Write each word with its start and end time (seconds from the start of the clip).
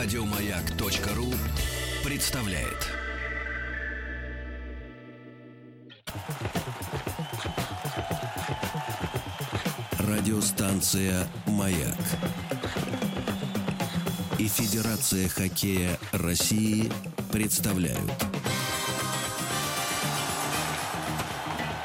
Радиомаяк.ру 0.00 1.34
представляет. 2.04 2.86
Радиостанция 9.98 11.26
«Маяк» 11.46 11.96
и 14.38 14.46
Федерация 14.46 15.28
хоккея 15.28 15.98
России 16.12 16.92
представляют. 17.32 18.12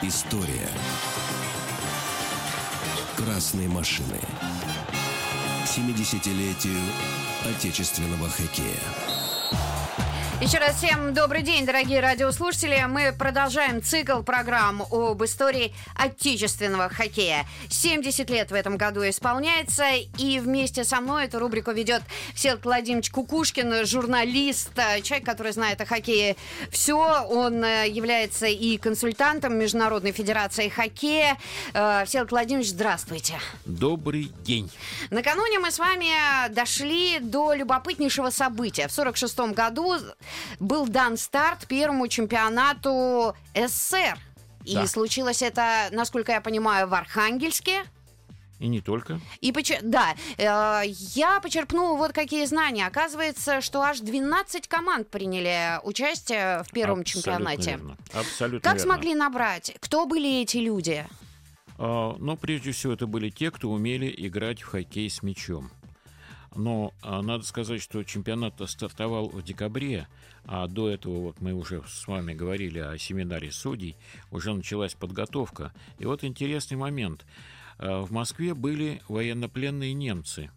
История 0.04 0.70
красной 3.18 3.68
машины. 3.68 4.20
70-летию 5.66 6.78
отечественного 7.46 8.30
хоккея. 8.30 9.13
Еще 10.44 10.58
раз 10.58 10.76
всем 10.76 11.14
добрый 11.14 11.42
день, 11.42 11.66
дорогие 11.66 12.02
радиослушатели. 12.02 12.84
Мы 12.90 13.14
продолжаем 13.18 13.82
цикл 13.82 14.24
программ 14.24 14.84
об 14.92 15.24
истории 15.24 15.74
отечественного 15.96 16.90
хоккея. 16.90 17.46
70 17.70 18.30
лет 18.30 18.52
в 18.52 18.54
этом 18.54 18.76
году 18.76 19.08
исполняется, 19.08 19.86
и 20.18 20.40
вместе 20.40 20.84
со 20.84 21.00
мной 21.00 21.26
эту 21.26 21.40
рубрику 21.40 21.72
ведет 21.72 22.02
Всеволод 22.36 22.66
Владимирович 22.66 23.10
Кукушкин, 23.10 23.86
журналист, 23.86 24.72
человек, 25.04 25.26
который 25.26 25.54
знает 25.54 25.80
о 25.80 25.86
хоккее 25.86 26.36
все. 26.70 27.26
Он 27.30 27.64
э, 27.64 27.88
является 27.88 28.46
и 28.48 28.78
консультантом 28.78 29.58
Международной 29.58 30.12
Федерации 30.12 30.68
хоккея. 30.68 31.38
Э, 31.74 32.04
Всеволод 32.06 32.32
Владимирович, 32.32 32.72
здравствуйте. 32.72 33.40
Добрый 33.64 34.30
день. 34.44 34.70
Накануне 35.10 35.60
мы 35.60 35.72
с 35.72 35.80
вами 35.80 36.10
дошли 36.50 37.20
до 37.20 37.54
любопытнейшего 37.54 38.30
события. 38.30 38.90
В 38.90 39.00
1946 39.00 39.56
году 39.56 39.96
был 40.60 40.88
дан 40.88 41.18
старт 41.18 41.68
первому 41.68 42.08
чемпионату 42.08 43.36
СССР. 43.56 44.18
И 44.66 44.76
Да. 44.76 44.88
случилось 44.88 45.42
это, 45.42 45.90
насколько 45.92 46.32
я 46.32 46.42
понимаю, 46.42 46.88
в 46.88 46.94
Архангельске. 46.94 47.84
И 48.60 48.68
не 48.68 48.80
только. 48.80 49.20
И 49.42 49.52
почер- 49.52 49.82
да, 49.82 50.16
э, 50.38 50.84
я 50.88 51.42
почерпнула 51.42 51.98
вот 51.98 52.14
какие 52.14 52.46
знания. 52.46 52.88
Оказывается, 52.88 53.60
что 53.60 53.82
аж 53.82 54.00
12 54.00 54.70
команд 54.70 55.10
приняли 55.10 55.80
участие 55.84 56.64
в 56.64 56.72
первом 56.72 57.02
Абсолютно 57.02 57.22
чемпионате. 57.34 57.70
верно. 57.72 57.98
Абсолютно 58.14 58.62
Как 58.62 58.78
верно. 58.78 58.94
смогли 58.94 59.16
набрать? 59.16 59.76
Кто 59.82 60.06
были 60.06 60.42
эти 60.42 60.58
люди? 60.58 61.06
А, 61.78 62.16
но 62.20 62.38
прежде 62.38 62.72
всего 62.72 62.94
это 62.94 63.06
были 63.06 63.30
те, 63.32 63.52
кто 63.52 63.70
умели 63.70 64.14
играть 64.16 64.62
в 64.62 64.68
хоккей 64.68 65.10
с 65.10 65.24
мячом. 65.24 65.70
Но 66.56 66.94
а, 67.02 67.22
надо 67.22 67.44
сказать, 67.44 67.82
что 67.82 68.04
чемпионат 68.04 68.62
стартовал 68.70 69.30
в 69.30 69.44
декабре, 69.44 70.08
а 70.46 70.68
до 70.68 70.90
этого 70.90 71.20
вот 71.20 71.42
мы 71.42 71.54
уже 71.54 71.84
с 71.88 72.08
вами 72.08 72.34
говорили 72.34 72.80
о 72.80 72.98
семинаре 72.98 73.52
судей, 73.52 73.96
уже 74.32 74.54
началась 74.54 74.94
подготовка. 74.94 75.74
И 76.00 76.06
вот 76.06 76.24
интересный 76.24 76.78
момент. 76.78 77.26
А, 77.78 78.02
В 78.02 78.12
Москве 78.12 78.54
были 78.54 79.02
военнопленные 79.08 79.94
немцы. 79.94 80.52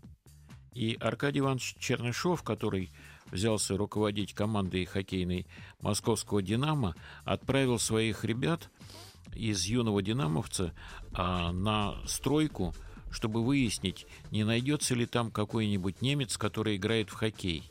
И 0.75 0.97
Аркадий 1.01 1.41
Иванович 1.41 1.77
Чернышов, 1.79 2.43
который 2.43 2.91
взялся 3.31 3.77
руководить 3.77 4.35
командой 4.35 4.85
хоккейной 4.85 5.47
московского 5.81 6.43
«Динамо», 6.43 6.95
отправил 7.25 7.79
своих 7.79 8.25
ребят 8.25 8.71
из 9.35 9.65
юного 9.65 10.03
«Динамовца» 10.03 10.75
а, 11.13 11.53
на 11.53 11.95
стройку, 12.07 12.75
чтобы 13.17 13.43
выяснить, 13.43 14.07
не 14.31 14.45
найдется 14.45 14.95
ли 14.95 15.07
там 15.07 15.31
какой-нибудь 15.31 16.03
немец, 16.03 16.37
который 16.37 16.77
играет 16.77 17.09
в 17.09 17.15
хоккей. 17.15 17.63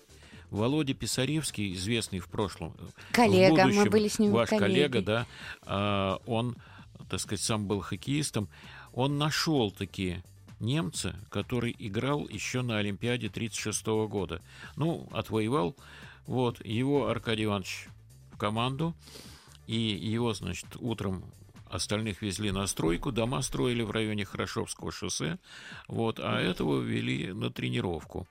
Володя 0.50 0.96
Писаревский, 0.96 1.74
известный 1.76 2.18
в 2.18 2.30
прошлом, 2.30 2.76
Коллега, 3.12 3.54
в 3.54 3.66
мы 3.66 3.74
будущем, 3.74 3.92
были 3.92 4.08
с 4.08 4.18
ним 4.18 4.32
ваш 4.32 4.50
коллега, 4.50 5.04
да, 5.04 5.28
а, 5.62 6.20
он, 6.26 6.56
так 7.10 7.20
сказать, 7.20 7.44
сам 7.44 7.68
был 7.68 7.82
хоккеистом, 7.82 8.50
он 8.92 9.20
нашел 9.20 9.70
такие 9.70 10.24
немца, 10.60 11.16
который 11.30 11.76
играл 11.78 12.28
еще 12.28 12.64
на 12.64 12.80
Олимпиаде 12.80 13.28
1936 13.28 13.86
года. 14.10 14.42
Ну, 14.78 15.08
отвоевал. 15.12 15.76
Вот, 16.26 16.66
его 16.66 17.08
Аркадий 17.08 17.44
Иванович 17.44 17.88
в 18.32 18.38
команду, 18.38 18.96
и 19.68 19.78
его, 19.78 20.34
значит, 20.34 20.66
утром 20.80 21.24
остальных 21.76 22.22
везли 22.22 22.52
на 22.52 22.68
стройку, 22.68 23.12
дома 23.12 23.42
строили 23.42 23.84
в 23.84 23.92
районе 23.92 24.26
Хорошевского 24.26 24.92
шоссе, 24.92 25.38
вот, 25.88 26.20
а 26.20 26.40
этого 26.40 26.82
вели 26.82 27.34
на 27.34 27.50
тренировку. 27.52 28.28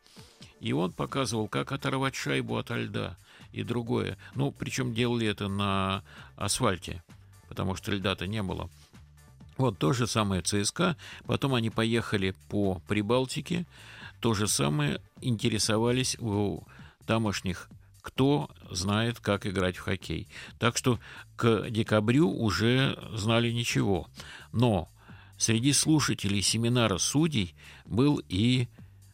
И 0.60 0.72
он 0.72 0.93
показывал, 0.93 1.49
как 1.49 1.72
оторвать 1.72 2.15
шайбу 2.15 2.56
от 2.56 2.71
льда 2.71 3.16
и 3.53 3.62
другое. 3.62 4.16
Ну, 4.34 4.50
причем 4.50 4.94
делали 4.94 5.27
это 5.27 5.49
на 5.49 6.03
асфальте, 6.37 7.03
потому 7.49 7.75
что 7.75 7.93
льда-то 7.93 8.27
не 8.27 8.43
было. 8.43 8.69
Вот 9.56 9.78
то 9.78 9.93
же 9.93 10.06
самое 10.06 10.43
ЦСКА. 10.43 10.97
Потом 11.26 11.55
они 11.55 11.71
поехали 11.71 12.34
по 12.49 12.81
Прибалтике. 12.88 13.66
То 14.21 14.34
же 14.34 14.49
самое 14.49 15.00
интересовались 15.21 16.16
у 16.19 16.65
тамошних, 17.06 17.69
кто 18.05 18.51
знает, 18.71 19.19
как 19.19 19.47
играть 19.47 19.79
в 19.79 19.81
хоккей. 19.81 20.29
Так 20.59 20.77
что 20.77 21.01
к 21.37 21.71
декабрю 21.71 22.31
уже 22.31 22.99
знали 23.15 23.51
ничего. 23.51 24.09
Но 24.53 24.91
среди 25.39 25.73
слушателей 25.73 26.43
семинара 26.43 26.99
судей 26.99 27.55
был 27.87 28.21
и 28.29 28.69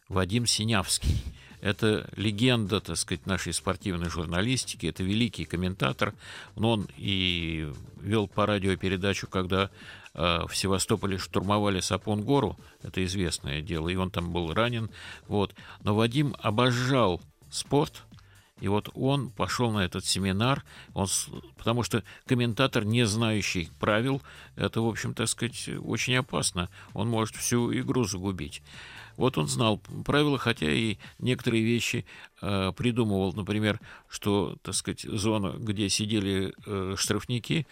Вадим 0.09 0.45
Синявский. 0.45 1.23
Это 1.61 2.09
легенда, 2.17 2.81
так 2.81 2.97
сказать, 2.97 3.25
нашей 3.25 3.53
спортивной 3.53 4.09
журналистики, 4.09 4.87
это 4.87 5.03
великий 5.03 5.45
комментатор. 5.45 6.13
Но 6.57 6.71
он 6.71 6.87
и 6.97 7.71
вел 8.01 8.27
по 8.27 8.45
радио 8.45 8.75
передачу, 8.75 9.25
когда 9.27 9.69
э, 10.13 10.45
в 10.49 10.53
Севастополе 10.53 11.17
штурмовали 11.17 11.79
Сапон-гору, 11.79 12.59
это 12.83 13.05
известное 13.05 13.61
дело, 13.61 13.87
и 13.87 13.95
он 13.95 14.11
там 14.11 14.33
был 14.33 14.53
ранен. 14.53 14.89
Вот. 15.27 15.55
Но 15.81 15.95
Вадим 15.95 16.35
обожал 16.39 17.21
спорт, 17.49 18.03
и 18.61 18.67
вот 18.67 18.89
он 18.93 19.31
пошел 19.31 19.71
на 19.71 19.79
этот 19.79 20.05
семинар, 20.05 20.63
он, 20.93 21.07
потому 21.57 21.83
что 21.83 22.03
комментатор, 22.27 22.85
не 22.85 23.05
знающий 23.05 23.69
правил, 23.79 24.21
это, 24.55 24.81
в 24.81 24.87
общем, 24.87 25.13
так 25.15 25.27
сказать, 25.27 25.67
очень 25.83 26.15
опасно. 26.15 26.69
Он 26.93 27.09
может 27.09 27.35
всю 27.35 27.73
игру 27.73 28.05
загубить. 28.05 28.61
Вот 29.17 29.37
он 29.37 29.47
знал 29.47 29.79
правила, 30.05 30.37
хотя 30.37 30.71
и 30.71 30.97
некоторые 31.17 31.63
вещи 31.63 32.05
э, 32.41 32.71
придумывал, 32.77 33.33
например, 33.33 33.79
что, 34.07 34.57
так 34.61 34.75
сказать, 34.75 35.01
зона, 35.01 35.55
где 35.57 35.89
сидели 35.89 36.53
э, 36.65 36.95
штрафники, 36.97 37.65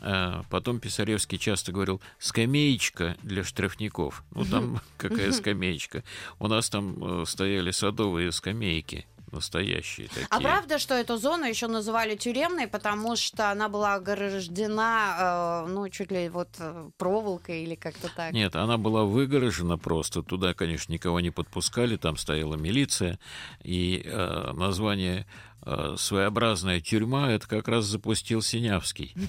э, 0.00 0.42
потом 0.48 0.78
Писаревский 0.78 1.38
часто 1.38 1.72
говорил 1.72 2.00
«скамеечка 2.18 3.16
для 3.22 3.42
штрафников». 3.42 4.24
Ну, 4.32 4.44
там 4.44 4.80
какая 4.96 5.32
скамеечка. 5.32 6.04
У 6.38 6.46
нас 6.46 6.70
там 6.70 7.22
э, 7.22 7.24
стояли 7.26 7.72
садовые 7.72 8.30
скамейки 8.30 9.06
настоящие 9.34 10.08
такие. 10.08 10.26
А 10.30 10.40
правда, 10.40 10.78
что 10.78 10.94
эту 10.94 11.16
зону 11.16 11.44
еще 11.44 11.66
называли 11.66 12.16
тюремной, 12.16 12.66
потому 12.66 13.16
что 13.16 13.50
она 13.50 13.68
была 13.68 13.94
ограждена, 13.94 15.64
э, 15.66 15.70
ну, 15.70 15.88
чуть 15.88 16.10
ли 16.10 16.28
вот 16.28 16.48
э, 16.58 16.90
проволокой 16.96 17.62
или 17.64 17.74
как-то 17.74 18.08
так? 18.14 18.32
Нет, 18.32 18.56
она 18.56 18.78
была 18.78 19.04
выгорожена 19.04 19.78
просто. 19.78 20.22
Туда, 20.22 20.54
конечно, 20.54 20.92
никого 20.92 21.20
не 21.20 21.30
подпускали, 21.30 21.96
там 21.96 22.16
стояла 22.16 22.54
милиция. 22.54 23.18
И 23.62 24.02
э, 24.04 24.52
название 24.52 25.26
э, 25.66 25.96
своеобразная 25.98 26.80
тюрьма 26.80 27.30
это 27.30 27.48
как 27.48 27.68
раз 27.68 27.84
запустил 27.84 28.42
Синявский. 28.42 29.14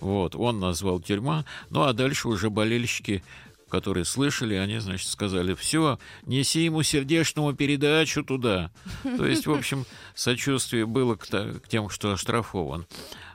Вот, 0.00 0.34
он 0.34 0.60
назвал 0.60 1.00
тюрьма. 1.00 1.44
Ну 1.68 1.82
а 1.82 1.92
дальше 1.92 2.28
уже 2.28 2.48
болельщики 2.48 3.22
которые 3.70 4.04
слышали, 4.04 4.54
они, 4.54 4.78
значит, 4.78 5.08
сказали, 5.08 5.54
все, 5.54 5.98
неси 6.26 6.64
ему 6.64 6.82
сердечному 6.82 7.54
передачу 7.54 8.22
туда. 8.22 8.70
То 9.02 9.24
есть, 9.24 9.46
в 9.46 9.52
общем, 9.52 9.86
сочувствие 10.14 10.84
было 10.84 11.14
к, 11.16 11.26
тем, 11.68 11.88
что 11.88 12.12
оштрафован. 12.12 12.86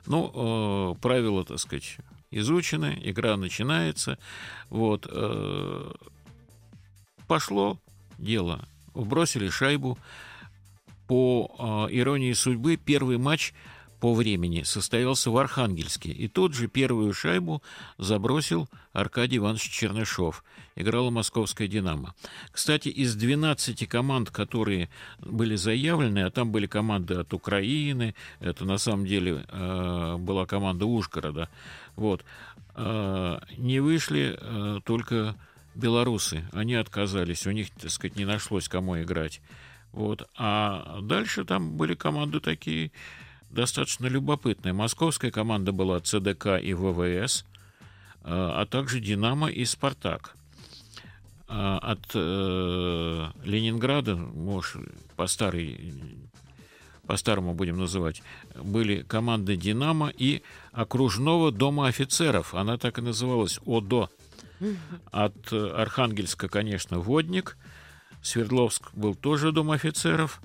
Ну, 0.06 0.94
э, 0.94 1.00
правила, 1.00 1.44
так 1.44 1.58
сказать, 1.58 1.96
изучены, 2.30 2.98
игра 3.02 3.36
начинается. 3.36 4.18
Вот. 4.70 5.06
э, 5.10 5.92
пошло 7.26 7.80
дело. 8.18 8.68
Бросили 8.94 9.48
шайбу. 9.48 9.98
По 11.08 11.88
э, 11.88 11.94
иронии 11.96 12.32
судьбы, 12.32 12.76
первый 12.76 13.16
матч 13.16 13.54
по 14.06 14.14
времени 14.14 14.62
состоялся 14.62 15.32
в 15.32 15.36
Архангельске. 15.36 16.10
И 16.12 16.28
тут 16.28 16.54
же 16.54 16.68
первую 16.68 17.12
шайбу 17.12 17.60
забросил 17.98 18.68
Аркадий 18.92 19.38
Иванович 19.38 19.68
Чернышов. 19.68 20.44
Играла 20.76 21.10
московская 21.10 21.66
«Динамо». 21.66 22.14
Кстати, 22.52 22.88
из 22.88 23.16
12 23.16 23.88
команд, 23.88 24.30
которые 24.30 24.90
были 25.18 25.56
заявлены, 25.56 26.20
а 26.20 26.30
там 26.30 26.52
были 26.52 26.68
команды 26.68 27.14
от 27.14 27.34
Украины, 27.34 28.14
это 28.38 28.64
на 28.64 28.78
самом 28.78 29.06
деле 29.06 29.44
э, 29.48 30.16
была 30.20 30.46
команда 30.46 30.86
Ужгорода, 30.86 31.48
вот, 31.96 32.24
э, 32.76 33.38
не 33.56 33.80
вышли 33.80 34.38
э, 34.40 34.80
только 34.84 35.34
белорусы. 35.74 36.44
Они 36.52 36.76
отказались, 36.76 37.44
у 37.48 37.50
них, 37.50 37.70
так 37.70 37.90
сказать, 37.90 38.16
не 38.16 38.24
нашлось 38.24 38.68
кому 38.68 39.02
играть. 39.02 39.40
Вот. 39.90 40.28
А 40.36 41.00
дальше 41.02 41.44
там 41.44 41.76
были 41.76 41.94
команды 41.94 42.38
такие 42.38 42.92
достаточно 43.56 44.06
любопытные. 44.06 44.72
Московская 44.72 45.32
команда 45.32 45.72
была 45.72 45.98
ЦДК 45.98 46.58
и 46.62 46.74
ВВС, 46.74 47.44
а, 48.22 48.60
а 48.62 48.66
также 48.66 49.00
«Динамо» 49.00 49.48
и 49.48 49.64
«Спартак». 49.64 50.36
А 51.48 51.78
от 51.78 52.00
э, 52.14 53.30
Ленинграда, 53.44 54.16
может, 54.16 54.82
по 55.14 55.28
старой 55.28 56.28
по-старому 57.06 57.54
будем 57.54 57.78
называть, 57.78 58.20
были 58.56 59.02
команды 59.02 59.56
«Динамо» 59.56 60.08
и 60.08 60.42
окружного 60.72 61.52
дома 61.52 61.86
офицеров. 61.86 62.52
Она 62.54 62.78
так 62.78 62.98
и 62.98 63.02
называлась 63.02 63.60
«ОДО». 63.64 64.10
От 65.12 65.52
Архангельска, 65.52 66.48
конечно, 66.48 66.98
«Водник». 66.98 67.56
Свердловск 68.22 68.92
был 68.92 69.14
тоже 69.14 69.52
дом 69.52 69.70
офицеров. 69.70 70.40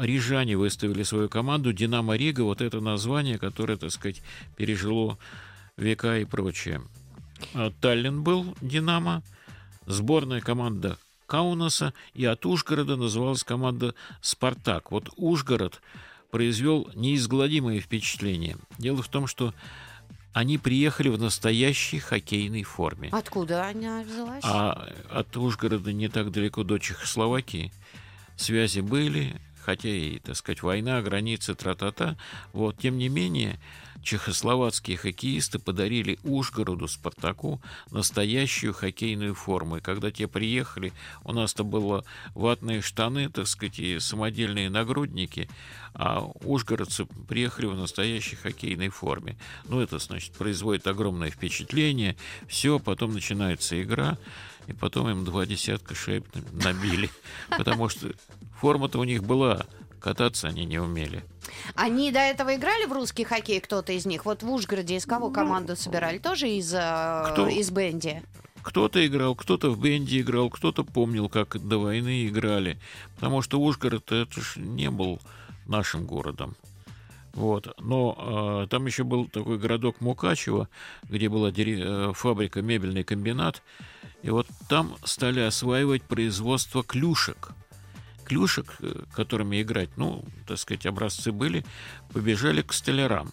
Рижане 0.00 0.56
выставили 0.56 1.02
свою 1.02 1.28
команду. 1.28 1.72
«Динамо 1.72 2.16
Рига»— 2.16 2.40
вот 2.42 2.62
это 2.62 2.80
название, 2.80 3.38
которое, 3.38 3.76
так 3.76 3.90
сказать, 3.90 4.22
пережило 4.56 5.18
века 5.76 6.18
и 6.18 6.24
прочее. 6.24 6.82
А 7.54 7.70
Таллин 7.80 8.22
был 8.22 8.56
«Динамо». 8.60 9.22
Сборная 9.86 10.40
команда 10.40 10.98
Каунаса, 11.26 11.94
и 12.14 12.24
от 12.24 12.46
Ужгорода 12.46 12.96
называлась 12.96 13.44
команда 13.44 13.94
«Спартак». 14.20 14.90
Вот 14.90 15.10
Ужгород 15.16 15.80
произвел 16.30 16.88
неизгладимое 16.94 17.80
впечатление. 17.80 18.56
Дело 18.78 19.02
в 19.02 19.08
том, 19.08 19.26
что 19.26 19.52
они 20.32 20.58
приехали 20.58 21.08
в 21.08 21.18
настоящей 21.18 21.98
хоккейной 21.98 22.62
форме. 22.62 23.08
Откуда 23.12 23.68
она 23.68 24.02
взялась? 24.02 24.44
А 24.44 24.88
от 25.10 25.36
Ужгорода 25.36 25.92
не 25.92 26.08
так 26.08 26.30
далеко 26.30 26.62
до 26.62 26.78
Чехословакии. 26.78 27.72
Связи 28.36 28.80
были, 28.80 29.40
хотя 29.70 29.88
и, 29.88 30.18
так 30.18 30.34
сказать, 30.34 30.62
война, 30.62 31.00
границы, 31.00 31.54
тра-та-та. 31.54 32.16
Вот, 32.52 32.78
тем 32.78 32.98
не 32.98 33.08
менее, 33.08 33.60
чехословацкие 34.02 34.96
хоккеисты 34.96 35.60
подарили 35.60 36.18
Ужгороду, 36.24 36.88
Спартаку, 36.88 37.62
настоящую 37.92 38.74
хоккейную 38.74 39.36
форму. 39.36 39.76
И 39.76 39.80
когда 39.80 40.10
те 40.10 40.26
приехали, 40.26 40.92
у 41.22 41.32
нас-то 41.32 41.62
было 41.62 42.04
ватные 42.34 42.82
штаны, 42.82 43.28
так 43.28 43.46
сказать, 43.46 43.78
и 43.78 44.00
самодельные 44.00 44.70
нагрудники, 44.70 45.48
а 45.94 46.20
ужгородцы 46.42 47.04
приехали 47.28 47.66
в 47.66 47.76
настоящей 47.76 48.34
хоккейной 48.34 48.88
форме. 48.88 49.36
Ну, 49.68 49.80
это, 49.80 50.00
значит, 50.00 50.32
производит 50.32 50.88
огромное 50.88 51.30
впечатление. 51.30 52.16
Все, 52.48 52.80
потом 52.80 53.12
начинается 53.12 53.80
игра, 53.80 54.18
и 54.66 54.72
потом 54.72 55.08
им 55.10 55.24
два 55.24 55.46
десятка 55.46 55.94
шайб 55.94 56.26
набили, 56.52 57.08
потому 57.56 57.88
что 57.88 58.12
форма-то 58.60 58.98
у 58.98 59.04
них 59.04 59.24
была, 59.24 59.64
кататься 60.00 60.48
они 60.48 60.64
не 60.64 60.78
умели. 60.78 61.24
Они 61.74 62.12
до 62.12 62.18
этого 62.18 62.54
играли 62.54 62.84
в 62.84 62.92
русский 62.92 63.24
хоккей, 63.24 63.60
кто-то 63.60 63.92
из 63.92 64.06
них? 64.06 64.24
Вот 64.26 64.42
в 64.42 64.50
Ужгороде 64.50 64.96
из 64.96 65.06
кого 65.06 65.28
ну, 65.28 65.34
команду 65.34 65.76
собирали? 65.76 66.18
Тоже 66.18 66.48
из, 66.48 66.72
э, 66.74 67.30
Кто? 67.32 67.48
из 67.48 67.70
Бенди? 67.70 68.22
Кто-то 68.62 69.04
играл, 69.06 69.34
кто-то 69.34 69.70
в 69.70 69.80
Бенди 69.80 70.20
играл, 70.20 70.50
кто-то 70.50 70.84
помнил, 70.84 71.30
как 71.30 71.56
до 71.66 71.78
войны 71.78 72.26
играли. 72.26 72.78
Потому 73.14 73.40
что 73.40 73.58
Ужгород 73.58 74.12
это 74.12 74.40
ж 74.40 74.56
не 74.56 74.90
был 74.90 75.18
нашим 75.66 76.04
городом. 76.04 76.54
Вот. 77.32 77.74
Но 77.80 78.64
э, 78.64 78.66
там 78.68 78.84
еще 78.86 79.04
был 79.04 79.26
такой 79.26 79.58
городок 79.58 80.00
Мукачево, 80.00 80.68
где 81.04 81.28
была 81.30 81.50
дери- 81.50 81.82
э, 81.82 82.12
фабрика 82.12 82.60
мебельный 82.60 83.04
комбинат. 83.04 83.62
И 84.22 84.28
вот 84.28 84.46
там 84.68 84.96
стали 85.04 85.40
осваивать 85.40 86.02
производство 86.02 86.82
клюшек 86.82 87.54
клюшек, 88.30 88.76
э, 88.78 89.02
которыми 89.12 89.60
играть, 89.60 89.90
ну, 89.96 90.24
так 90.46 90.56
сказать, 90.56 90.86
образцы 90.86 91.32
были, 91.32 91.64
побежали 92.12 92.62
к 92.62 92.72
столярам. 92.72 93.32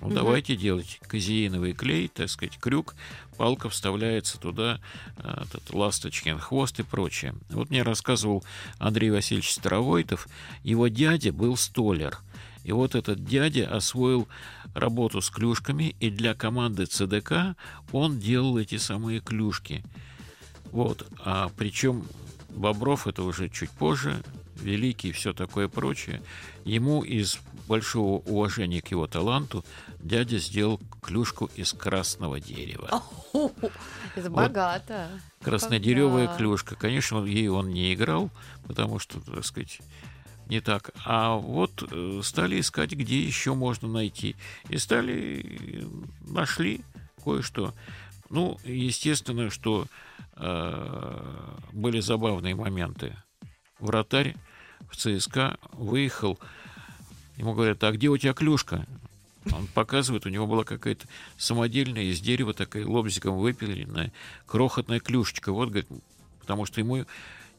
Ну, 0.00 0.06
угу. 0.06 0.14
давайте 0.14 0.54
делать 0.54 1.00
казеиновый 1.08 1.72
клей, 1.72 2.06
так 2.06 2.28
сказать, 2.28 2.56
крюк, 2.56 2.94
палка 3.36 3.68
вставляется 3.68 4.38
туда, 4.38 4.80
э, 5.16 5.42
этот 5.42 5.74
ласточкин 5.74 6.38
хвост 6.38 6.78
и 6.78 6.84
прочее. 6.84 7.34
Вот 7.50 7.70
мне 7.70 7.82
рассказывал 7.82 8.44
Андрей 8.78 9.10
Васильевич 9.10 9.52
Старовойтов, 9.52 10.28
его 10.62 10.86
дядя 10.86 11.32
был 11.32 11.56
столяр. 11.56 12.20
И 12.62 12.70
вот 12.70 12.94
этот 12.94 13.24
дядя 13.24 13.74
освоил 13.74 14.28
работу 14.72 15.20
с 15.20 15.30
клюшками, 15.30 15.96
и 15.98 16.10
для 16.10 16.34
команды 16.34 16.86
ЦДК 16.86 17.56
он 17.90 18.20
делал 18.20 18.56
эти 18.56 18.76
самые 18.76 19.18
клюшки. 19.18 19.82
Вот. 20.70 21.08
А 21.24 21.50
причем 21.56 22.04
Бобров 22.54 23.06
это 23.06 23.22
уже 23.22 23.48
чуть 23.48 23.70
позже, 23.70 24.22
великий 24.56 25.08
и 25.08 25.12
все 25.12 25.32
такое 25.32 25.68
прочее. 25.68 26.22
Ему 26.64 27.02
из 27.02 27.38
большого 27.66 28.20
уважения 28.20 28.82
к 28.82 28.88
его 28.88 29.06
таланту 29.06 29.64
дядя 30.00 30.38
сделал 30.38 30.80
клюшку 31.00 31.50
из 31.56 31.72
красного 31.72 32.40
дерева. 32.40 33.02
Это 34.14 34.30
богато. 34.30 35.08
Вот 35.12 35.44
краснодеревая 35.44 36.28
клюшка. 36.36 36.74
Конечно, 36.74 37.24
ей 37.24 37.48
он 37.48 37.70
не 37.70 37.94
играл, 37.94 38.30
потому 38.66 38.98
что, 38.98 39.20
так 39.20 39.44
сказать, 39.44 39.80
не 40.46 40.60
так. 40.60 40.90
А 41.04 41.36
вот 41.36 41.82
э, 41.90 42.20
стали 42.22 42.60
искать, 42.60 42.92
где 42.92 43.22
еще 43.22 43.54
можно 43.54 43.88
найти. 43.88 44.36
И 44.68 44.78
стали, 44.78 45.86
нашли 46.20 46.82
кое-что. 47.24 47.74
Ну, 48.32 48.58
естественно, 48.64 49.50
что 49.50 49.86
э, 50.36 51.58
были 51.72 52.00
забавные 52.00 52.54
моменты. 52.54 53.14
Вратарь 53.78 54.36
в 54.90 54.96
ЦСКА 54.96 55.58
выехал, 55.72 56.38
ему 57.36 57.52
говорят, 57.52 57.84
а 57.84 57.92
где 57.92 58.08
у 58.08 58.16
тебя 58.16 58.32
клюшка? 58.32 58.86
Он 59.52 59.66
показывает, 59.66 60.24
у 60.24 60.30
него 60.30 60.46
была 60.46 60.64
какая-то 60.64 61.06
самодельная 61.36 62.04
из 62.04 62.20
дерева 62.20 62.54
такая 62.54 62.86
лобзиком 62.86 63.36
выпиленная 63.36 64.14
крохотная 64.46 64.98
клюшечка. 64.98 65.52
Вот, 65.52 65.68
говорит, 65.68 65.88
потому 66.40 66.64
что 66.64 66.80
ему 66.80 67.04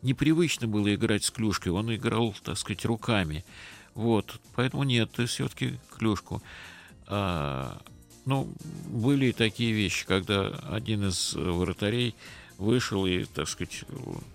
непривычно 0.02 0.68
было 0.68 0.96
играть 0.96 1.24
с 1.24 1.30
клюшкой, 1.30 1.72
он 1.72 1.94
играл, 1.94 2.34
так 2.44 2.58
сказать, 2.58 2.84
руками. 2.86 3.46
Вот, 3.94 4.42
поэтому 4.56 4.82
нет, 4.82 5.12
ты 5.12 5.28
все-таки 5.28 5.80
клюшку. 5.96 6.42
А, 7.06 7.80
ну, 8.26 8.50
были 8.88 9.32
такие 9.32 9.72
вещи, 9.74 10.06
когда 10.06 10.48
один 10.70 11.08
из 11.08 11.34
вратарей 11.34 12.16
вышел 12.58 13.06
и, 13.06 13.26
так 13.26 13.48
сказать, 13.48 13.84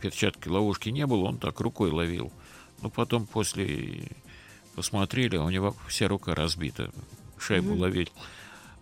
перчатки 0.00 0.49
ловушки 0.49 0.90
не 0.90 1.07
было, 1.07 1.25
он 1.25 1.38
так 1.38 1.61
рукой 1.61 1.90
ловил. 1.90 2.33
Но 2.83 2.90
потом 2.90 3.26
после 3.26 4.09
посмотрели, 4.75 5.37
у 5.37 5.50
него 5.50 5.75
вся 5.88 6.07
рука 6.07 6.35
разбита, 6.35 6.90
шайбу 7.38 7.75
mm-hmm. 7.75 7.80
ловить. 7.80 8.12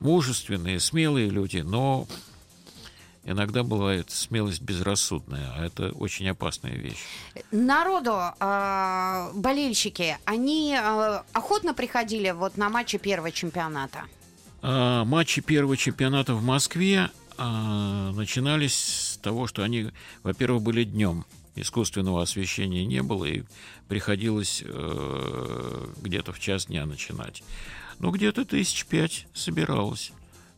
Мужественные, 0.01 0.79
смелые 0.79 1.31
люди, 1.31 1.59
но 1.59 2.07
иногда 3.25 3.63
бывает 3.63 4.11
смелость 4.11 4.61
безрассудная, 4.61 5.53
а 5.55 5.65
это 5.65 5.93
очень 5.93 6.29
опасная 6.29 6.75
вещь. 6.75 7.03
Народу, 7.51 8.15
э, 8.39 9.31
болельщики, 9.35 10.19
они 10.27 10.77
э, 10.79 11.23
охотно 11.33 11.73
приходили 11.73 12.31
вот 12.31 12.59
на 12.59 12.69
матчи 12.69 12.99
первого 12.99 13.33
чемпионата? 13.33 14.05
А, 14.63 15.05
матчи 15.05 15.41
первого 15.41 15.77
чемпионата 15.77 16.35
в 16.35 16.43
Москве 16.43 17.11
а, 17.39 18.13
начинались 18.13 18.75
с 18.75 19.17
того, 19.19 19.47
что 19.47 19.63
они, 19.63 19.91
во-первых, 20.23 20.63
были 20.63 20.85
днем. 20.85 21.25
Искусственного 21.55 22.23
освещения 22.23 22.85
не 22.85 23.03
было, 23.03 23.25
и 23.25 23.43
приходилось 23.89 24.63
э, 24.63 25.87
где-то 26.03 26.35
в 26.35 26.39
час 26.39 26.67
дня 26.67 26.85
начинать. 26.85 27.43
Ну, 27.99 28.11
где-то 28.11 28.45
тысяч 28.45 28.85
пять 28.85 29.27
собиралось. 29.33 30.13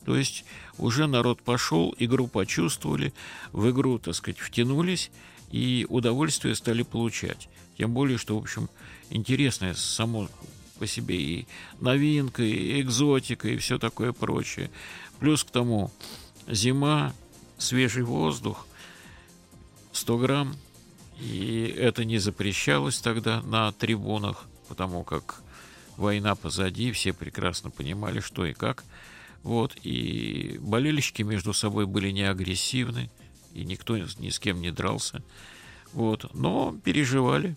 То 0.05 0.17
есть 0.17 0.43
уже 0.77 1.07
народ 1.07 1.41
пошел, 1.41 1.95
игру 1.97 2.27
почувствовали, 2.27 3.13
в 3.53 3.69
игру, 3.69 3.97
так 3.97 4.13
сказать, 4.13 4.39
втянулись, 4.39 5.09
и 5.51 5.85
удовольствие 5.89 6.53
стали 6.55 6.83
получать. 6.83 7.47
Тем 7.77 7.93
более, 7.93 8.17
что, 8.17 8.37
в 8.37 8.41
общем, 8.41 8.69
интересное 9.09 9.75
само 9.75 10.27
по 10.79 10.87
себе 10.87 11.15
и 11.15 11.47
новинка, 11.79 12.41
и 12.41 12.81
экзотика, 12.81 13.49
и 13.49 13.57
все 13.57 13.77
такое 13.77 14.13
прочее. 14.13 14.71
Плюс 15.19 15.43
к 15.43 15.51
тому 15.51 15.91
зима, 16.47 17.13
свежий 17.57 18.03
воздух, 18.03 18.65
100 19.91 20.17
грамм, 20.17 20.55
и 21.19 21.75
это 21.77 22.05
не 22.05 22.17
запрещалось 22.17 22.99
тогда 22.99 23.41
на 23.41 23.71
трибунах, 23.73 24.45
потому 24.69 25.03
как 25.03 25.41
война 25.97 26.35
позади, 26.35 26.91
все 26.91 27.13
прекрасно 27.13 27.69
понимали, 27.69 28.21
что 28.21 28.45
и 28.45 28.53
как. 28.53 28.83
Вот, 29.43 29.75
и 29.83 30.57
болельщики 30.61 31.21
между 31.21 31.53
собой 31.53 31.85
были 31.85 32.11
не 32.11 32.23
агрессивны, 32.23 33.09
и 33.53 33.63
никто 33.63 33.97
ни 33.97 34.29
с 34.29 34.39
кем 34.39 34.61
не 34.61 34.71
дрался. 34.71 35.21
Вот, 35.93 36.27
но 36.35 36.75
переживали. 36.83 37.55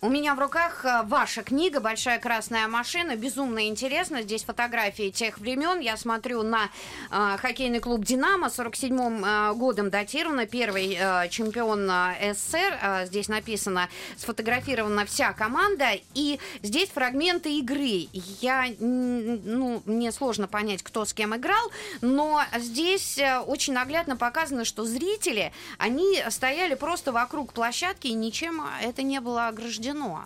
У 0.00 0.08
меня 0.08 0.34
в 0.34 0.38
руках 0.38 0.86
э, 0.86 1.02
ваша 1.04 1.42
книга 1.42 1.80
«Большая 1.80 2.18
красная 2.18 2.66
машина». 2.66 3.14
Безумно 3.14 3.68
интересно. 3.68 4.22
Здесь 4.22 4.42
фотографии 4.44 5.10
тех 5.10 5.38
времен. 5.38 5.80
Я 5.80 5.98
смотрю 5.98 6.42
на 6.42 6.70
э, 7.10 7.36
хоккейный 7.38 7.80
клуб 7.80 8.02
«Динамо». 8.02 8.46
47-м 8.46 9.24
э, 9.24 9.54
годом 9.54 9.90
датировано. 9.90 10.46
Первый 10.46 10.96
э, 10.98 11.28
чемпион 11.28 11.86
э, 11.90 12.32
СССР. 12.32 12.78
Э, 12.80 13.06
здесь 13.06 13.28
написано, 13.28 13.90
сфотографирована 14.16 15.04
вся 15.04 15.34
команда. 15.34 15.90
И 16.14 16.40
здесь 16.62 16.88
фрагменты 16.88 17.52
игры. 17.58 18.08
Я, 18.40 18.64
ну, 18.78 19.82
мне 19.84 20.10
сложно 20.10 20.48
понять, 20.48 20.82
кто 20.82 21.04
с 21.04 21.12
кем 21.12 21.36
играл. 21.36 21.70
Но 22.00 22.42
здесь 22.56 23.18
э, 23.18 23.40
очень 23.40 23.74
наглядно 23.74 24.16
показано, 24.16 24.64
что 24.64 24.84
зрители, 24.84 25.52
они 25.76 26.24
стояли 26.30 26.74
просто 26.76 27.12
вокруг 27.12 27.52
площадки 27.52 27.73
площадке, 27.74 28.10
и 28.10 28.14
ничем 28.14 28.62
это 28.82 29.02
не 29.02 29.20
было 29.20 29.48
ограждено. 29.48 30.22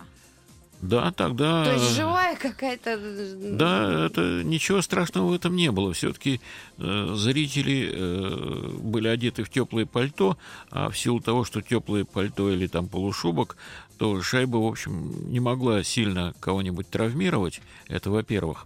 Да, 0.81 1.11
тогда... 1.11 1.65
То 1.65 1.73
есть 1.73 1.95
живая 1.95 2.37
какая-то... 2.37 2.97
Да, 3.35 4.05
это 4.05 4.43
ничего 4.45 4.81
страшного 4.81 5.27
в 5.27 5.33
этом 5.33 5.55
не 5.55 5.71
было. 5.71 5.91
Все-таки 5.91 6.39
э, 6.77 7.13
зрители 7.15 7.91
э, 7.91 8.69
были 8.81 9.09
одеты 9.09 9.43
в 9.43 9.49
теплое 9.49 9.85
пальто, 9.85 10.37
а 10.71 10.89
в 10.89 10.97
силу 10.97 11.19
того, 11.19 11.43
что 11.43 11.61
теплое 11.61 12.05
пальто 12.05 12.49
или 12.49 12.67
там 12.67 12.87
полушубок, 12.87 13.57
то 13.97 14.21
шайба, 14.21 14.55
в 14.55 14.65
общем, 14.65 15.29
не 15.29 15.41
могла 15.41 15.83
сильно 15.83 16.33
кого-нибудь 16.39 16.89
травмировать. 16.89 17.61
Это 17.89 18.09
во-первых. 18.09 18.65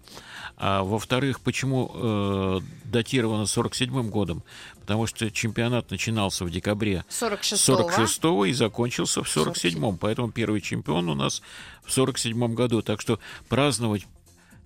А 0.58 0.84
во-вторых, 0.84 1.40
почему 1.40 1.92
э, 1.94 2.60
датировано 2.86 3.48
47 3.48 4.10
годом? 4.10 4.44
Потому 4.84 5.08
что 5.08 5.32
чемпионат 5.32 5.92
начинался 5.92 6.44
в 6.44 6.52
декабре 6.52 7.06
46-го 7.10 7.56
46 7.56 8.22
и 8.48 8.52
закончился 8.52 9.24
в 9.24 9.28
47-м. 9.28 9.98
Поэтому 9.98 10.30
первый 10.30 10.60
чемпион 10.60 11.08
у 11.08 11.16
нас 11.16 11.42
в 11.86 11.92
47 11.94 12.54
году. 12.54 12.82
Так 12.82 13.00
что 13.00 13.18
праздновать 13.48 14.06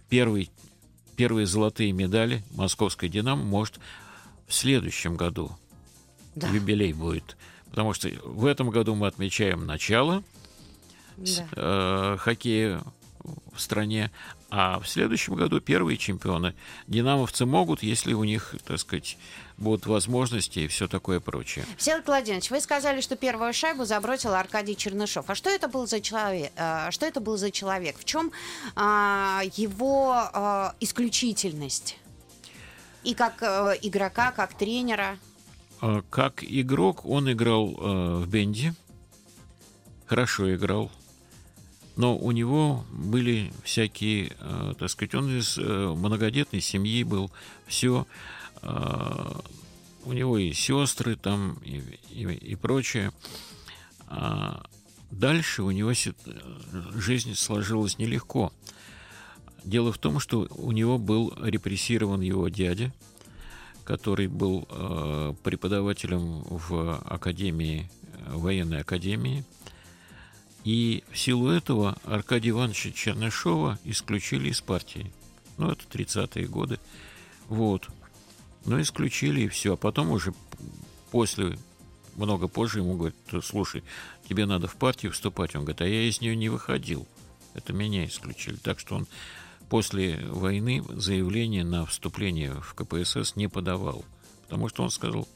первый, 0.10 0.50
первые 1.16 1.46
золотые 1.46 1.92
медали 1.92 2.44
московской 2.56 3.10
«Динамо» 3.10 3.44
может 3.44 3.80
в 4.48 4.54
следующем 4.56 5.18
году. 5.18 5.52
Да. 6.34 6.48
Юбилей 6.50 6.94
будет. 6.94 7.38
Потому 7.70 7.94
что 7.94 8.10
в 8.24 8.48
этом 8.48 8.72
году 8.72 8.96
мы 8.96 9.06
отмечаем 9.06 9.68
начало 9.68 10.24
да. 11.18 11.48
э, 11.56 12.18
хоккея 12.20 12.82
в 13.53 13.60
стране, 13.60 14.12
а 14.50 14.79
в 14.79 14.88
следующем 14.88 15.36
году 15.36 15.60
первые 15.60 15.98
чемпионы. 15.98 16.55
Динамовцы 16.88 17.46
могут, 17.46 17.84
если 17.84 18.13
у 18.13 18.24
них, 18.24 18.55
так 18.65 18.79
сказать, 18.79 19.17
будут 19.57 19.86
возможности 19.88 20.60
и 20.60 20.67
все 20.67 20.88
такое 20.88 21.19
прочее. 21.19 21.65
Всеволод 21.77 22.07
Владимирович, 22.07 22.50
вы 22.51 22.62
сказали, 22.62 23.01
что 23.01 23.15
первую 23.15 23.53
шайбу 23.53 23.86
забросил 23.86 24.34
Аркадий 24.34 24.77
Чернышов. 24.77 25.29
А 25.29 25.36
что 25.36 25.50
это 25.50 25.67
был 25.67 25.88
за 25.88 26.00
человек? 26.00 26.51
Э, 26.55 26.91
что 26.91 27.05
это 27.05 27.19
был 27.19 27.38
за 27.38 27.51
человек? 27.51 27.98
В 27.98 28.05
чем 28.05 28.31
а, 28.75 29.41
его 29.55 30.13
а, 30.13 30.75
исключительность? 30.79 31.98
И 33.03 33.13
как 33.13 33.41
а, 33.41 33.74
игрока, 33.81 34.31
как 34.31 34.53
тренера? 34.53 35.17
Как 36.10 36.43
игрок 36.43 37.05
он 37.05 37.31
играл 37.31 37.75
а, 37.79 38.19
в 38.22 38.27
бенде, 38.27 38.74
хорошо 40.05 40.53
играл 40.55 40.91
но 41.98 42.16
у 42.16 42.32
него 42.32 42.86
были 42.92 43.51
всякие, 43.63 44.32
э, 44.39 44.74
так 44.77 44.89
сказать, 44.89 45.16
он 45.16 45.36
из 45.36 45.58
э, 45.58 45.62
многодетной 45.63 46.62
семьи 46.62 47.04
был, 47.04 47.32
все, 47.66 48.06
э, 48.62 49.32
у 50.06 50.13
него 50.13 50.38
и 50.38 50.54
сестры 50.54 51.16
там, 51.16 51.58
и, 51.66 51.82
и, 52.12 52.24
и 52.24 52.56
прочее. 52.56 53.12
А 54.08 54.63
дальше 55.10 55.63
у 55.63 55.72
него 55.72 55.92
жизнь 56.94 57.34
сложилась 57.34 57.98
нелегко. 57.98 58.54
Дело 59.63 59.92
в 59.92 59.98
том, 59.98 60.20
что 60.20 60.48
у 60.51 60.72
него 60.72 61.00
был 61.00 61.34
репрессирован 61.42 62.22
его 62.22 62.48
дядя, 62.48 62.94
который 63.84 64.27
был 64.27 64.66
преподавателем 65.44 66.44
в 66.44 67.01
академии, 67.06 67.89
военной 68.27 68.82
академии– 68.82 69.44
и 70.68 71.06
в 71.14 71.18
силу 71.18 71.50
этого 71.50 71.98
Аркадия 72.04 72.52
Ивановича 72.52 72.92
Чернышова 72.92 73.80
исключили 73.86 74.50
из 74.50 74.60
партии. 74.60 75.14
Ну, 75.58 75.72
это 75.72 75.86
30-е 75.86 76.46
годы. 76.48 76.78
Вот. 77.48 77.88
Ну, 78.66 78.82
исключили 78.82 79.44
и 79.44 79.48
все. 79.48 79.76
А 79.76 79.78
потом 79.78 80.12
уже 80.12 80.34
после, 81.10 81.58
много 82.18 82.50
позже 82.50 82.80
ему 82.80 82.98
говорят, 82.98 83.16
слушай, 83.46 83.82
тебе 84.28 84.46
надо 84.46 84.68
в 84.68 84.76
партию 84.76 85.14
вступать. 85.14 85.56
Он 85.56 85.62
говорит, 85.62 85.80
а 85.80 85.88
я 85.88 86.02
из 86.02 86.20
нее 86.20 86.36
не 86.36 86.50
выходил. 86.50 87.08
Это 87.54 87.72
меня 87.72 88.06
исключили. 88.06 88.58
Так 88.58 88.82
что 88.82 88.96
он 88.96 89.08
после 89.70 90.18
войны 90.26 90.84
заявление 90.90 91.64
на 91.64 91.86
вступление 91.86 92.56
в 92.56 92.74
КПСС 92.74 93.38
не 93.38 93.48
подавал. 93.48 94.04
Потому 94.44 94.68
что 94.68 94.84
он 94.84 94.90
сказал, 94.90 95.30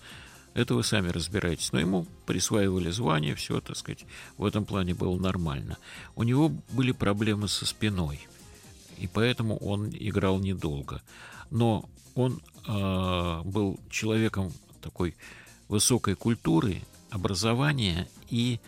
это 0.54 0.76
вы 0.76 0.84
сами 0.84 1.10
разбираетесь. 1.10 1.72
Но 1.72 1.80
ему 1.80 2.06
присваивали 2.26 2.92
звание, 2.92 3.36
все, 3.36 3.62
так 3.62 3.78
сказать, 3.78 4.06
в 4.38 4.46
этом 4.46 4.66
плане 4.66 4.94
было 4.94 5.18
нормально. 5.18 5.78
У 6.16 6.24
него 6.24 6.50
были 6.72 6.92
проблемы 6.92 7.48
со 7.48 7.66
спиной, 7.66 8.28
и 8.98 9.08
поэтому 9.08 9.58
он 9.58 9.90
играл 9.90 10.40
недолго. 10.40 11.02
Но 11.50 11.90
он 12.16 12.42
э, 12.68 13.42
был 13.46 13.80
человеком 13.90 14.52
такой 14.82 15.16
высокой 15.68 16.16
культуры, 16.16 16.82
образования 17.10 18.08
и 18.30 18.60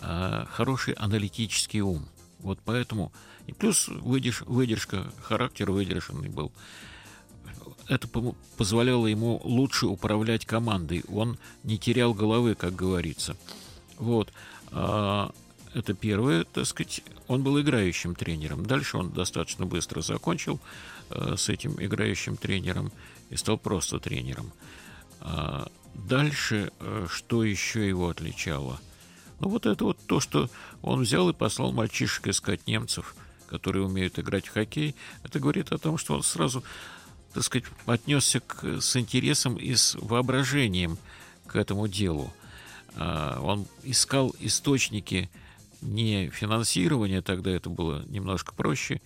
э, 0.00 0.44
хороший 0.48 0.94
аналитический 0.94 1.80
ум. 1.80 2.06
Вот 2.40 2.58
поэтому 2.64 3.12
и 3.46 3.52
плюс 3.52 3.88
выдерж, 3.88 4.42
выдержка, 4.42 5.12
характер 5.22 5.70
выдержанный 5.70 6.28
был 6.28 6.52
это 7.88 8.08
позволяло 8.56 9.06
ему 9.06 9.40
лучше 9.44 9.86
управлять 9.86 10.44
командой. 10.44 11.04
Он 11.08 11.38
не 11.62 11.78
терял 11.78 12.14
головы, 12.14 12.54
как 12.54 12.74
говорится. 12.74 13.36
Вот. 13.98 14.32
А, 14.72 15.30
это 15.74 15.94
первое, 15.94 16.44
так 16.44 16.66
сказать, 16.66 17.02
он 17.28 17.42
был 17.42 17.60
играющим 17.60 18.14
тренером. 18.14 18.64
Дальше 18.66 18.96
он 18.96 19.10
достаточно 19.10 19.66
быстро 19.66 20.00
закончил 20.00 20.60
э, 21.10 21.34
с 21.36 21.48
этим 21.48 21.76
играющим 21.78 22.36
тренером 22.36 22.92
и 23.30 23.36
стал 23.36 23.58
просто 23.58 24.00
тренером. 24.00 24.52
А, 25.20 25.68
дальше, 25.94 26.72
э, 26.80 27.06
что 27.10 27.44
еще 27.44 27.86
его 27.86 28.08
отличало? 28.08 28.80
Ну, 29.40 29.48
вот 29.48 29.66
это 29.66 29.84
вот 29.84 29.98
то, 30.06 30.20
что 30.20 30.48
он 30.82 31.02
взял 31.02 31.28
и 31.28 31.34
послал 31.34 31.72
мальчишек 31.72 32.28
искать 32.28 32.66
немцев, 32.66 33.14
которые 33.48 33.84
умеют 33.84 34.18
играть 34.18 34.46
в 34.46 34.52
хоккей. 34.52 34.96
Это 35.24 35.40
говорит 35.40 35.72
о 35.72 35.78
том, 35.78 35.98
что 35.98 36.14
он 36.14 36.22
сразу 36.22 36.64
так 37.36 37.44
сказать, 37.44 37.66
отнесся 37.84 38.40
к, 38.40 38.80
с 38.80 38.96
интересом 38.96 39.56
и 39.56 39.74
с 39.74 39.94
воображением 40.00 40.96
к 41.46 41.56
этому 41.56 41.86
делу. 41.86 42.32
А, 42.94 43.38
он 43.42 43.66
искал 43.82 44.34
источники 44.40 45.28
не 45.82 46.30
финансирования, 46.30 47.20
тогда 47.20 47.50
это 47.50 47.68
было 47.68 48.02
немножко 48.06 48.54
проще. 48.54 49.02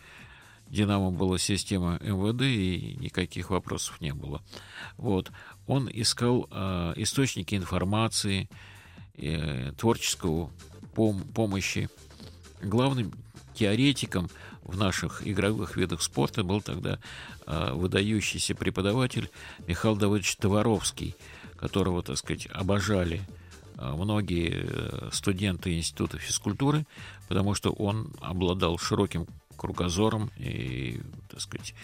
Динамо 0.68 1.10
была 1.10 1.38
система 1.38 1.98
МВД, 2.00 2.42
и 2.42 2.96
никаких 3.00 3.50
вопросов 3.50 4.00
не 4.00 4.14
было. 4.14 4.40
Вот. 4.96 5.32
Он 5.66 5.90
искал 5.92 6.46
э, 6.52 6.92
источники 6.98 7.56
информации, 7.56 8.48
э, 9.16 9.72
творческого 9.76 10.52
пом- 10.94 11.28
помощи. 11.32 11.88
Главным 12.62 13.12
теоретиком 13.54 14.28
в 14.62 14.76
наших 14.76 15.26
игровых 15.26 15.76
видах 15.76 16.02
спорта 16.02 16.44
был 16.44 16.60
тогда 16.60 16.98
э, 17.46 17.72
выдающийся 17.72 18.54
преподаватель 18.54 19.30
Михаил 19.66 19.96
Давыдович 19.96 20.36
Товаровский, 20.36 21.16
которого, 21.56 22.02
так 22.02 22.16
сказать, 22.18 22.46
обожали 22.52 23.22
э, 23.76 23.92
многие 23.92 24.66
э, 24.66 25.10
студенты 25.12 25.76
Института 25.76 26.18
физкультуры, 26.18 26.86
потому 27.28 27.54
что 27.54 27.72
он 27.72 28.12
обладал 28.20 28.78
широким 28.78 29.26
кругозором 29.56 30.30
и, 30.38 31.00
так 31.28 31.40
сказать, 31.40 31.74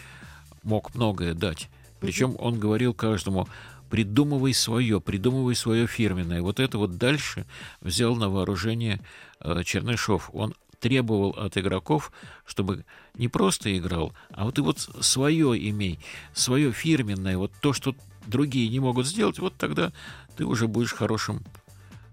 мог 0.63 0.95
многое 0.95 1.33
дать. 1.33 1.69
Причем 1.99 2.35
он 2.39 2.59
говорил 2.59 2.93
каждому, 2.93 3.47
придумывай 3.89 4.53
свое, 4.53 4.99
придумывай 4.99 5.55
свое 5.55 5.87
фирменное. 5.87 6.41
Вот 6.41 6.59
это 6.59 6.77
вот 6.77 6.97
дальше 6.97 7.45
взял 7.81 8.15
на 8.15 8.29
вооружение 8.29 8.99
э, 9.39 9.63
Чернышов. 9.63 10.29
Он 10.33 10.53
требовал 10.79 11.31
от 11.31 11.57
игроков, 11.57 12.11
чтобы 12.45 12.85
не 13.15 13.27
просто 13.27 13.75
играл, 13.77 14.13
а 14.31 14.45
вот 14.45 14.57
и 14.57 14.61
вот 14.61 14.79
свое 14.79 15.69
имей, 15.69 15.99
свое 16.33 16.71
фирменное, 16.71 17.37
вот 17.37 17.51
то, 17.61 17.73
что 17.73 17.95
другие 18.25 18.69
не 18.69 18.79
могут 18.79 19.07
сделать, 19.07 19.39
вот 19.39 19.55
тогда 19.57 19.91
ты 20.35 20.45
уже 20.45 20.67
будешь 20.67 20.93
хорошим 20.93 21.43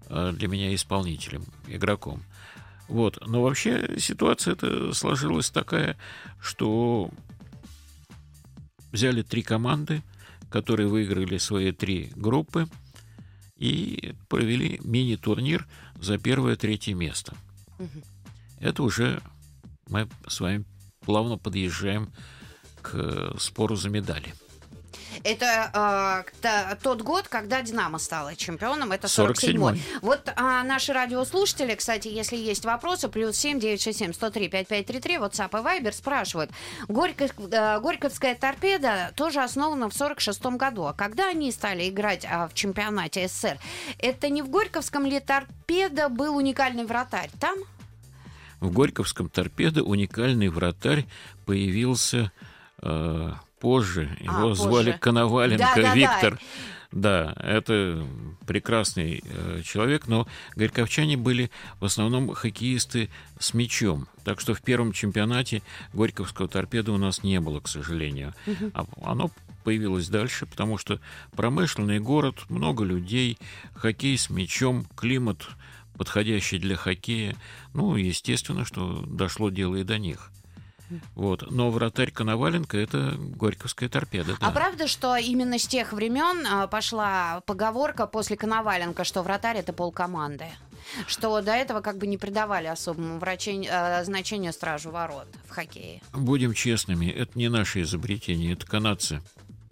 э, 0.09 0.33
для 0.35 0.47
меня 0.47 0.73
исполнителем, 0.73 1.43
игроком. 1.67 2.23
Вот. 2.87 3.25
Но 3.25 3.41
вообще 3.41 3.95
ситуация 3.99 4.53
это 4.53 4.93
сложилась 4.93 5.49
такая, 5.49 5.97
что 6.39 7.09
взяли 8.91 9.21
три 9.21 9.41
команды, 9.41 10.03
которые 10.49 10.87
выиграли 10.87 11.37
свои 11.37 11.71
три 11.71 12.11
группы, 12.15 12.67
и 13.57 14.13
провели 14.27 14.79
мини-турнир 14.83 15.65
за 15.99 16.17
первое-третье 16.17 16.93
место. 16.93 17.35
Это 18.59 18.83
уже 18.83 19.21
мы 19.87 20.07
с 20.27 20.39
вами 20.39 20.65
плавно 21.01 21.37
подъезжаем 21.37 22.11
к 22.81 23.35
спору 23.39 23.75
за 23.75 23.89
медали. 23.89 24.33
Это 25.23 26.25
э, 26.43 26.75
тот 26.83 27.01
год, 27.01 27.27
когда 27.27 27.61
Динамо 27.61 27.99
стало 27.99 28.35
чемпионом. 28.35 28.91
Это 28.91 29.07
47-й. 29.07 29.81
Вот 30.01 30.29
а, 30.35 30.63
наши 30.63 30.93
радиослушатели, 30.93 31.73
кстати, 31.75 32.07
если 32.07 32.35
есть 32.35 32.65
вопросы, 32.65 33.07
плюс 33.07 33.37
7 33.37 33.59
967 33.59 34.13
103 34.13 34.49
5533, 34.49 35.15
WhatsApp 35.15 35.49
и 35.49 35.63
Viber 35.63 35.91
спрашивают. 35.93 36.51
Горько, 36.87 37.25
э, 37.25 37.79
Горьковская 37.79 38.35
торпеда 38.35 39.13
тоже 39.15 39.41
основана 39.41 39.89
в 39.89 39.93
46 39.93 40.45
году. 40.57 40.83
А 40.85 40.93
когда 40.93 41.29
они 41.29 41.51
стали 41.51 41.89
играть 41.89 42.25
а, 42.29 42.47
в 42.47 42.53
чемпионате 42.53 43.27
СССР? 43.27 43.57
Это 43.99 44.29
не 44.29 44.41
в 44.41 44.49
Горьковском 44.49 45.05
ли 45.05 45.19
торпеда 45.19 46.09
был 46.09 46.35
уникальный 46.35 46.85
вратарь? 46.85 47.29
Там? 47.39 47.57
В 48.65 48.71
Горьковском 48.71 49.29
торпедо 49.29 49.83
уникальный 49.83 50.49
вратарь 50.49 51.05
появился 51.45 52.31
э, 52.81 53.33
позже. 53.59 54.17
Его 54.19 54.37
а, 54.37 54.41
позже. 54.41 54.61
звали 54.61 54.97
Коноваленко 54.99 55.73
да, 55.75 55.81
да, 55.81 55.95
Виктор. 55.95 56.33
Да. 56.33 56.39
Да, 56.91 57.35
это 57.39 58.07
прекрасный 58.47 59.21
э, 59.25 59.61
человек, 59.65 60.07
но 60.07 60.27
горьковчане 60.55 61.17
были 61.17 61.51
в 61.81 61.85
основном 61.85 62.33
хоккеисты 62.33 63.09
с 63.37 63.53
мячом. 63.53 64.07
Так 64.23 64.39
что 64.39 64.53
в 64.53 64.61
первом 64.61 64.93
чемпионате 64.93 65.61
Горьковского 65.93 66.47
торпеда 66.47 66.93
у 66.93 66.97
нас 66.97 67.21
не 67.21 67.41
было, 67.41 67.59
к 67.59 67.67
сожалению. 67.67 68.33
Угу. 68.47 68.71
А 68.73 68.85
оно 69.03 69.29
появилось 69.65 70.07
дальше, 70.07 70.45
потому 70.45 70.77
что 70.77 71.01
промышленный 71.35 71.99
город, 71.99 72.45
много 72.49 72.85
людей, 72.85 73.37
хоккей 73.73 74.17
с 74.17 74.29
мячом, 74.29 74.85
климат 74.95 75.49
подходящий 75.97 76.59
для 76.59 76.75
хоккея. 76.75 77.35
Ну, 77.73 77.95
естественно, 77.95 78.65
что 78.65 79.03
дошло 79.05 79.49
дело 79.49 79.75
и 79.75 79.83
до 79.83 79.97
них. 79.97 80.31
Вот. 81.15 81.49
Но 81.49 81.71
вратарь 81.71 82.11
Коноваленко– 82.11 82.77
это 82.79 83.15
Горьковская 83.17 83.89
торпеда. 83.89 84.35
Да. 84.39 84.47
А 84.47 84.51
правда, 84.51 84.87
что 84.87 85.15
именно 85.15 85.57
с 85.57 85.67
тех 85.67 85.93
времен 85.93 86.45
а, 86.45 86.67
пошла 86.67 87.41
поговорка 87.45 88.07
после 88.07 88.37
Коноваленко, 88.37 89.03
что 89.03 89.23
вратарь– 89.23 89.57
это 89.57 89.73
полкоманды? 89.73 90.45
Что 91.07 91.41
до 91.41 91.51
этого 91.51 91.81
как 91.81 91.97
бы 91.97 92.05
не 92.05 92.17
придавали 92.17 92.67
особому 92.67 93.17
врачению, 93.17 93.71
э, 93.73 94.05
значению 94.05 94.53
стражу 94.53 94.91
ворот 94.91 95.25
в 95.47 95.49
хоккее? 95.49 95.99
Будем 96.13 96.53
честными, 96.53 97.07
это 97.07 97.31
не 97.37 97.49
наше 97.49 97.81
изобретение, 97.81 98.53
это 98.53 98.67
канадцы 98.67 99.19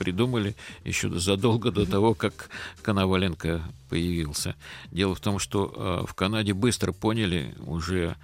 придумали 0.03 0.53
еще 0.83 1.09
задолго 1.17 1.71
до 1.71 1.85
того, 1.85 2.13
как 2.13 2.49
Коноваленко 2.81 3.61
появился. 3.89 4.55
Дело 4.91 5.15
в 5.15 5.21
том, 5.21 5.39
что 5.39 5.73
э, 5.73 6.05
в 6.05 6.13
Канаде 6.13 6.53
быстро 6.53 6.91
поняли 6.91 7.55
уже 7.65 8.17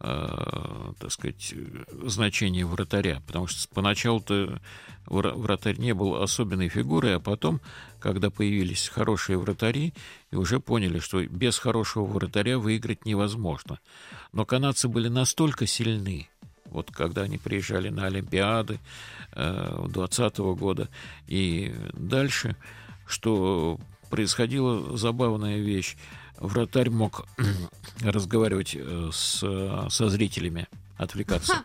э, 0.00 0.92
так 0.98 1.12
сказать, 1.12 1.54
значение 2.02 2.66
вратаря, 2.66 3.22
потому 3.28 3.46
что 3.46 3.68
поначалу-то 3.72 4.60
вратарь 5.06 5.78
не 5.78 5.94
был 5.94 6.20
особенной 6.20 6.68
фигурой, 6.68 7.14
а 7.14 7.20
потом, 7.20 7.60
когда 8.00 8.30
появились 8.30 8.88
хорошие 8.88 9.38
вратари, 9.38 9.94
и 10.32 10.36
уже 10.36 10.58
поняли, 10.58 10.98
что 10.98 11.24
без 11.24 11.58
хорошего 11.58 12.06
вратаря 12.06 12.58
выиграть 12.58 13.06
невозможно. 13.06 13.78
Но 14.32 14.44
канадцы 14.44 14.88
были 14.88 15.06
настолько 15.06 15.68
сильны, 15.68 16.28
вот 16.70 16.90
когда 16.90 17.22
они 17.22 17.38
приезжали 17.38 17.88
на 17.88 18.06
Олимпиады 18.06 18.78
э, 19.32 19.86
20 19.88 20.38
года 20.38 20.88
и 21.26 21.74
дальше, 21.92 22.56
что 23.06 23.78
происходила 24.08 24.96
забавная 24.96 25.58
вещь 25.58 25.96
вратарь 26.40 26.90
мог 26.90 27.26
разговаривать 28.02 28.74
э, 28.74 29.10
с, 29.12 29.38
со 29.88 30.08
зрителями, 30.08 30.66
отвлекаться. 30.96 31.62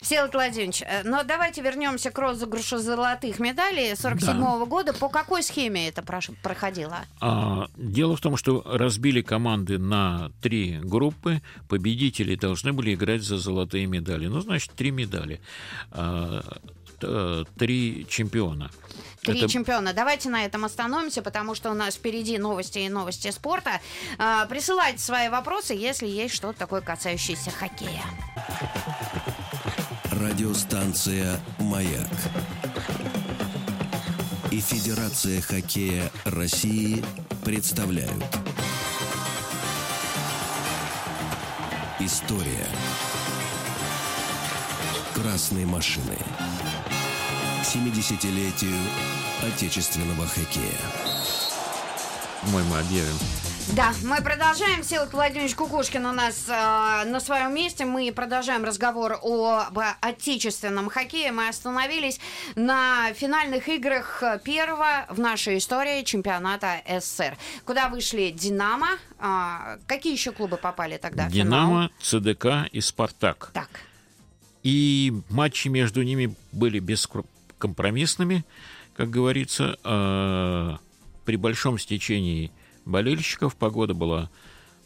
Всеволод 0.00 0.34
Владимирович, 0.34 0.82
э, 0.82 1.02
но 1.04 1.22
давайте 1.22 1.62
вернемся 1.62 2.10
к 2.10 2.18
розыгрышу 2.18 2.78
золотых 2.78 3.38
медалей 3.38 3.94
47 3.96 4.36
-го 4.36 4.58
да. 4.58 4.64
года. 4.66 4.92
По 4.92 5.08
какой 5.08 5.42
схеме 5.42 5.88
это 5.88 6.02
проходило? 6.42 7.04
А, 7.20 7.68
дело 7.76 8.16
в 8.16 8.20
том, 8.20 8.36
что 8.36 8.62
разбили 8.64 9.22
команды 9.22 9.78
на 9.78 10.30
три 10.40 10.78
группы. 10.82 11.42
Победители 11.68 12.36
должны 12.36 12.72
были 12.72 12.94
играть 12.94 13.22
за 13.22 13.38
золотые 13.38 13.86
медали. 13.86 14.26
Ну, 14.26 14.40
значит, 14.40 14.72
три 14.72 14.90
медали. 14.90 15.40
А, 15.90 16.42
три 17.58 18.06
чемпиона. 18.08 18.70
Три 19.22 19.38
это... 19.38 19.48
чемпиона. 19.48 19.92
Давайте 19.92 20.28
на 20.28 20.44
этом 20.44 20.64
остановимся, 20.64 21.22
потому 21.22 21.54
что 21.54 21.70
у 21.70 21.74
нас 21.74 21.94
впереди 21.94 22.38
новости 22.38 22.80
и 22.80 22.88
новости 22.88 23.30
спорта. 23.30 23.80
А, 24.18 24.46
присылайте 24.46 24.98
свои 24.98 25.28
вопросы, 25.28 25.74
если 25.74 26.06
есть 26.06 26.34
что-то 26.34 26.58
такое 26.58 26.80
касающееся 26.82 27.50
хоккея. 27.50 28.04
Радиостанция 30.20 31.40
«Маяк» 31.58 32.08
и 34.52 34.60
Федерация 34.60 35.40
хоккея 35.40 36.08
России 36.24 37.04
представляют 37.44 38.24
История 41.98 42.66
красной 45.14 45.64
машины 45.64 46.16
70-летию 47.64 48.76
отечественного 49.42 50.28
хоккея. 50.28 50.78
По-моему, 52.42 52.76
объявим. 52.76 53.53
Да, 53.72 53.92
мы 54.04 54.22
продолжаем. 54.22 54.82
Всеволод 54.82 55.12
Владимирович 55.12 55.54
Кукушкин 55.54 56.04
у 56.06 56.12
нас 56.12 56.44
э, 56.48 56.52
на 56.52 57.18
своем 57.18 57.54
месте. 57.54 57.84
Мы 57.84 58.12
продолжаем 58.12 58.62
разговор 58.62 59.18
об 59.22 59.78
отечественном 60.00 60.90
хоккее. 60.90 61.32
Мы 61.32 61.48
остановились 61.48 62.20
на 62.54 63.12
финальных 63.14 63.68
играх 63.68 64.22
первого 64.44 65.06
в 65.08 65.18
нашей 65.18 65.58
истории 65.58 66.04
чемпионата 66.04 66.82
СССР, 66.86 67.36
куда 67.64 67.88
вышли 67.88 68.30
«Динамо». 68.30 68.98
Э, 69.18 69.78
какие 69.86 70.12
еще 70.12 70.30
клубы 70.30 70.56
попали 70.56 70.98
тогда 70.98 71.28
«Динамо», 71.28 71.90
«ЦДК» 72.00 72.68
и 72.70 72.80
«Спартак». 72.80 73.50
Так. 73.54 73.70
И 74.62 75.12
матчи 75.30 75.68
между 75.68 76.02
ними 76.02 76.36
были 76.52 76.78
бескомпромиссными, 76.78 78.44
как 78.94 79.10
говорится, 79.10 79.78
э, 79.82 80.76
при 81.24 81.36
большом 81.36 81.78
стечении 81.78 82.52
болельщиков. 82.84 83.56
Погода 83.56 83.94
была 83.94 84.30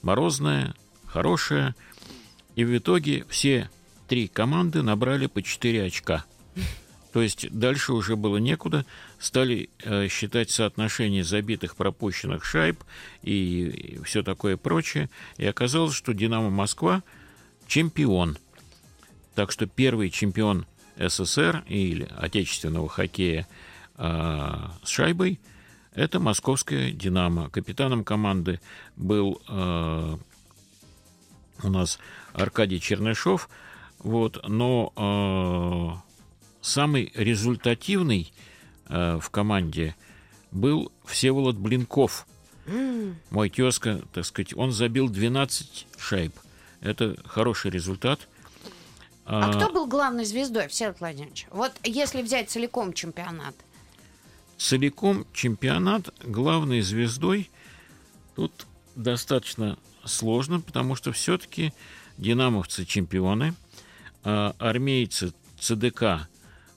морозная, 0.03 0.75
хорошая. 1.07 1.75
И 2.57 2.65
в 2.65 2.77
итоге 2.77 3.25
все 3.29 3.71
три 4.09 4.29
команды 4.29 4.83
набрали 4.83 5.27
по 5.27 5.43
4 5.43 5.85
очка. 5.85 6.25
То 7.13 7.23
есть 7.23 7.51
дальше 7.51 7.93
уже 7.93 8.17
было 8.17 8.37
некуда. 8.37 8.85
Стали 9.19 9.71
э, 9.83 10.09
считать 10.09 10.51
соотношение 10.51 11.25
забитых 11.25 11.77
пропущенных 11.77 12.45
шайб 12.45 12.83
и, 13.23 13.97
и 13.99 14.03
все 14.03 14.23
такое 14.23 14.57
прочее. 14.57 15.09
И 15.37 15.47
оказалось, 15.47 15.95
что 15.95 16.13
«Динамо 16.13 16.51
Москва» 16.51 17.03
чемпион– 17.67 18.39
так 19.39 19.53
что 19.53 19.67
первый 19.67 20.11
чемпион 20.11 20.67
СССР 20.97 21.63
или 21.69 22.09
отечественного 22.17 22.89
хоккея 22.89 23.47
э, 23.97 24.55
с 24.83 24.89
шайбой– 24.89 25.39
это 25.99 26.21
московская 26.21 26.93
«Динамо». 26.93 27.51
Капитаном 27.51 28.05
команды 28.05 28.61
был 28.97 29.43
э, 29.49 30.17
у 31.63 31.69
нас 31.69 31.99
Аркадий 32.33 32.81
Чернышов, 32.81 33.49
вот, 33.99 34.41
но 34.47 34.93
э, 34.97 36.21
самый 36.61 37.13
результативный 37.15 38.33
э, 38.89 39.19
в 39.21 39.29
команде 39.31 39.97
был 40.53 40.93
Всеволод 41.05 41.57
Блинков. 41.57 42.27
Mm. 42.67 43.15
Мой 43.31 43.51
тезка, 43.51 44.01
так 44.13 44.25
сказать, 44.25 44.57
он 44.57 44.71
забил 44.71 45.09
12 45.09 45.87
шайб. 45.99 46.33
Это 46.81 47.17
хороший 47.27 47.71
результат– 47.71 48.29
а, 49.31 49.51
а 49.51 49.53
кто 49.53 49.71
был 49.71 49.87
главной 49.87 50.25
звездой, 50.25 50.69
Всеволод 50.69 51.01
Владимирович? 51.01 51.47
Вот 51.51 51.73
если 51.85 52.23
взять 52.23 52.49
целиком 52.49 52.95
чемпионат. 52.95 53.55
Целиком 54.59 55.25
чемпионат 55.33 56.13
главной 56.25 56.81
звездой 56.81 57.49
тут 58.35 58.67
достаточно 58.97 59.79
сложно, 60.05 60.61
потому 60.61 60.97
что 60.97 61.13
все-таки 61.13 61.73
динамовцы 62.17 62.85
чемпионы, 62.85 63.55
а 64.25 64.55
армейцы 64.59 65.33
ЦДК 65.61 66.29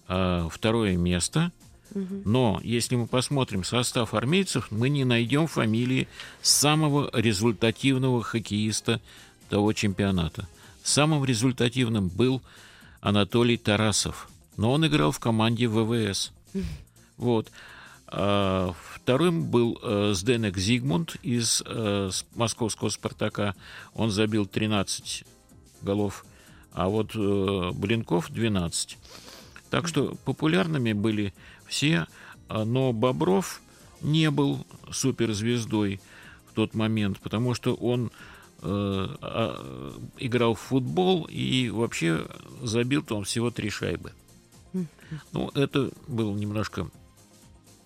а, 0.08 0.48
второе 0.50 0.96
место. 0.96 1.52
Но 1.94 2.62
если 2.64 2.96
мы 2.96 3.06
посмотрим 3.08 3.66
состав 3.66 4.14
армейцев, 4.14 4.72
мы 4.72 4.88
не 4.88 5.04
найдем 5.04 5.48
фамилии 5.48 6.08
самого 6.42 7.10
результативного 7.14 8.24
хоккеиста 8.24 9.02
того 9.50 9.74
чемпионата. 9.74 10.48
Самым 10.84 11.26
результативным 11.26 12.08
был 12.08 12.42
Анатолий 13.02 13.58
Тарасов, 13.58 14.30
но 14.56 14.72
он 14.72 14.88
играл 14.88 15.12
в 15.12 15.20
команде 15.20 15.68
ВВС. 15.68 16.32
Вот. 17.22 17.52
А 18.08 18.74
вторым 18.96 19.46
был 19.46 19.80
э, 19.82 20.12
Сденек 20.14 20.58
Зигмунд 20.58 21.16
из 21.22 21.64
э, 21.66 22.10
московского 22.36 22.90
«Спартака». 22.90 23.56
Он 23.94 24.12
забил 24.12 24.46
13 24.46 25.24
голов, 25.82 26.26
а 26.74 26.90
вот 26.90 27.16
э, 27.16 27.72
Блинков 27.74 28.30
12. 28.32 28.98
Так 29.70 29.88
что 29.88 30.18
популярными 30.26 30.92
были 30.92 31.34
все, 31.68 32.08
а, 32.50 32.66
но 32.66 32.92
Бобров 32.92 33.62
не 34.02 34.30
был 34.30 34.66
суперзвездой 34.92 36.02
в 36.50 36.54
тот 36.54 36.74
момент, 36.74 37.20
потому 37.20 37.54
что 37.54 37.76
он 37.76 38.12
э, 38.62 39.08
играл 40.18 40.56
в 40.56 40.60
футбол 40.60 41.26
и 41.30 41.70
вообще 41.70 42.26
забил-то 42.62 43.16
он 43.16 43.24
всего 43.24 43.52
три 43.52 43.70
шайбы. 43.70 44.12
Ну, 45.32 45.50
это 45.56 45.92
было 46.08 46.36
немножко 46.36 46.90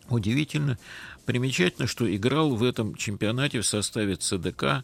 удивительно. 0.09 0.77
Примечательно, 1.25 1.87
что 1.87 2.13
играл 2.13 2.55
в 2.55 2.63
этом 2.63 2.95
чемпионате 2.95 3.61
в 3.61 3.65
составе 3.65 4.15
ЦДК 4.15 4.83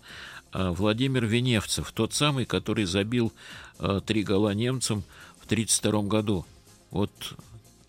а, 0.51 0.71
Владимир 0.71 1.25
Веневцев, 1.25 1.91
тот 1.91 2.13
самый, 2.13 2.45
который 2.45 2.85
забил 2.85 3.31
а, 3.79 4.01
три 4.01 4.23
гола 4.23 4.53
немцам 4.53 5.03
в 5.39 5.45
1932 5.45 6.01
году. 6.03 6.45
Вот 6.89 7.11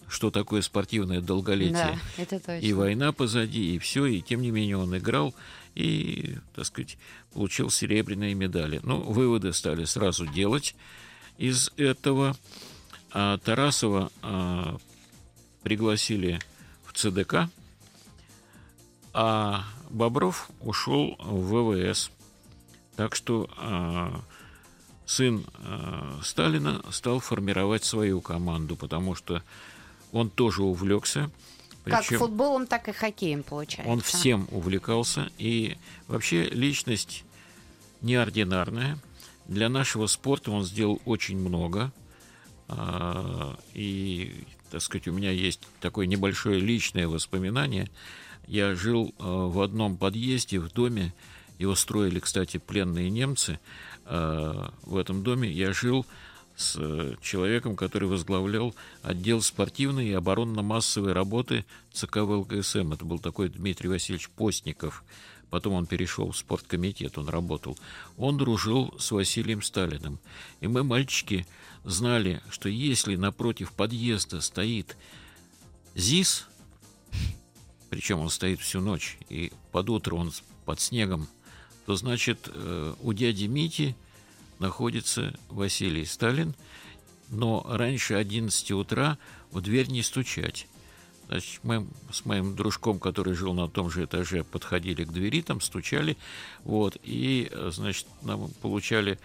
что 0.08 0.30
такое 0.30 0.60
спортивное 0.60 1.22
долголетие. 1.22 1.72
Да, 1.72 1.98
это 2.22 2.38
точно. 2.38 2.64
И 2.64 2.72
война 2.74 3.12
позади, 3.12 3.74
и 3.74 3.78
все, 3.78 4.04
и 4.04 4.20
тем 4.20 4.42
не 4.42 4.50
менее 4.50 4.76
он 4.76 4.96
играл 4.96 5.34
и, 5.74 6.36
так 6.54 6.66
сказать, 6.66 6.98
получил 7.32 7.70
серебряные 7.70 8.34
медали. 8.34 8.80
Ну, 8.82 9.00
выводы 9.00 9.54
стали 9.54 9.84
сразу 9.84 10.26
делать 10.26 10.76
из 11.38 11.72
этого. 11.78 12.36
А 13.10 13.38
Тарасова 13.38 14.10
а, 14.22 14.76
пригласили 15.62 16.40
в 16.92 16.98
ЦДК, 16.98 17.48
а 19.12 19.64
Бобров 19.90 20.50
ушел 20.61 21.16
в 21.18 21.52
ВВС. 21.52 22.11
Так 22.96 23.14
что 23.14 23.48
а, 23.57 24.20
сын 25.07 25.44
а, 25.59 26.18
Сталина 26.22 26.83
стал 26.90 27.20
формировать 27.20 27.85
свою 27.85 28.20
команду, 28.20 28.76
потому 28.76 29.14
что 29.14 29.42
он 30.12 30.31
тоже 30.31 30.62
увлекся. 30.62 31.31
Как 31.85 32.05
футболом, 32.05 32.66
так 32.66 32.88
и 32.88 32.92
хоккеем, 32.92 33.42
получается. 33.42 33.90
Он 33.90 34.00
всем 34.00 34.46
увлекался. 34.52 35.31
И 35.38 35.76
вообще 36.07 36.44
личность 36.44 37.24
неординарная. 38.02 38.98
Для 39.46 39.68
нашего 39.68 40.07
спорта 40.07 40.52
он 40.52 40.64
сделал 40.64 41.00
очень 41.05 41.38
много. 41.38 41.90
А, 42.68 43.59
и, 43.74 44.46
так 44.72 44.80
сказать, 44.80 45.06
у 45.06 45.12
меня 45.12 45.30
есть 45.30 45.61
такое 45.80 46.06
небольшое 46.06 46.58
личное 46.58 47.06
воспоминание. 47.06 47.90
Я 48.46 48.74
жил 48.74 49.14
а, 49.18 49.46
в 49.46 49.61
одном 49.61 49.98
подъезде 49.98 50.58
в 50.58 50.72
доме, 50.72 51.12
его 51.58 51.74
строили, 51.74 52.20
кстати, 52.20 52.56
пленные 52.56 53.11
немцы. 53.11 53.61
А, 54.06 54.72
в 54.85 54.96
этом 54.96 55.22
доме 55.22 55.50
я 55.50 55.74
жил 55.74 56.06
с 56.56 56.76
э, 56.78 57.16
человеком, 57.22 57.76
который 57.76 58.08
возглавлял 58.08 58.74
отдел 59.02 59.42
спортивной 59.42 60.08
и 60.08 60.12
оборонно-массовой 60.12 61.12
работы 61.12 61.66
ЦК 61.92 62.18
ВЛКСМ. 62.18 62.92
Это 62.92 63.04
был 63.04 63.18
такой 63.18 63.48
Дмитрий 63.48 63.88
Васильевич 63.88 64.30
Постников. 64.30 65.04
Потом 65.50 65.74
он 65.74 65.87
перешел 65.87 66.30
в 66.30 66.37
спорткомитет, 66.37 67.18
он 67.18 67.28
работал. 67.28 67.78
Он 68.16 68.38
дружил 68.38 68.94
с 68.98 69.11
Василием 69.11 69.61
Сталиным. 69.61 70.18
И 70.61 70.66
мы, 70.66 70.82
мальчики, 70.82 71.46
знали, 71.84 72.40
что 72.50 72.68
если 72.68 73.16
напротив 73.16 73.72
подъезда 73.72 74.40
стоит 74.40 74.96
ЗИС, 75.94 76.46
причем 77.90 78.20
он 78.20 78.30
стоит 78.30 78.60
всю 78.60 78.80
ночь, 78.80 79.18
и 79.28 79.52
под 79.70 79.90
утро 79.90 80.14
он 80.14 80.32
под 80.64 80.80
снегом, 80.80 81.28
то 81.86 81.96
значит 81.96 82.48
э, 82.52 82.94
у 83.00 83.12
дяди 83.12 83.44
Мити 83.44 83.96
находится 84.58 85.34
Василий 85.48 86.06
Сталин, 86.06 86.54
но 87.28 87.66
раньше 87.68 88.14
11 88.14 88.70
утра 88.72 89.18
в 89.50 89.60
дверь 89.60 89.88
не 89.88 90.02
стучать. 90.02 90.66
Значит, 91.28 91.60
мы 91.62 91.86
с 92.12 92.24
моим 92.24 92.54
дружком, 92.54 92.98
который 92.98 93.34
жил 93.34 93.54
на 93.54 93.68
том 93.68 93.90
же 93.90 94.04
этаже, 94.04 94.44
подходили 94.44 95.04
к 95.04 95.12
двери, 95.12 95.40
там 95.40 95.60
стучали, 95.60 96.16
вот, 96.64 96.96
и, 97.02 97.50
значит, 97.70 98.06
нам 98.22 98.50
получали 98.60 99.18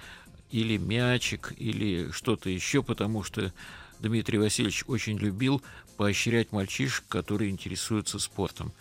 или 0.52 0.78
мячик, 0.78 1.54
или 1.58 2.12
что-то 2.12 2.50
еще, 2.50 2.84
потому 2.84 3.24
что 3.24 3.54
Дмитрий 4.00 4.38
Васильевич 4.38 4.84
очень 4.88 5.18
любил 5.18 5.62
поощрять 5.98 6.52
мальчишек, 6.52 7.06
которые 7.08 7.50
интересуются 7.50 8.20
спортом. 8.20 8.72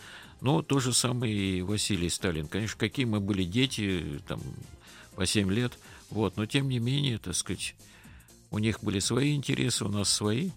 Но 0.40 0.62
то 0.62 0.80
же 0.80 0.92
самое 0.92 1.34
и 1.34 1.62
Василий 1.62 2.10
Сталин. 2.10 2.46
Конечно, 2.46 2.78
какие 2.78 3.06
мы 3.06 3.20
были 3.20 3.44
дети, 3.44 4.20
там, 4.28 4.40
по 5.14 5.24
7 5.24 5.50
лет, 5.50 5.78
вот, 6.10 6.36
но 6.36 6.46
тем 6.46 6.68
не 6.68 6.78
менее, 6.78 7.18
так 7.18 7.34
сказать, 7.34 7.74
у 8.50 8.58
них 8.58 8.82
были 8.82 8.98
свои 8.98 9.34
интересы, 9.34 9.84
у 9.86 9.88
нас 9.88 10.10
свои, 10.10 10.50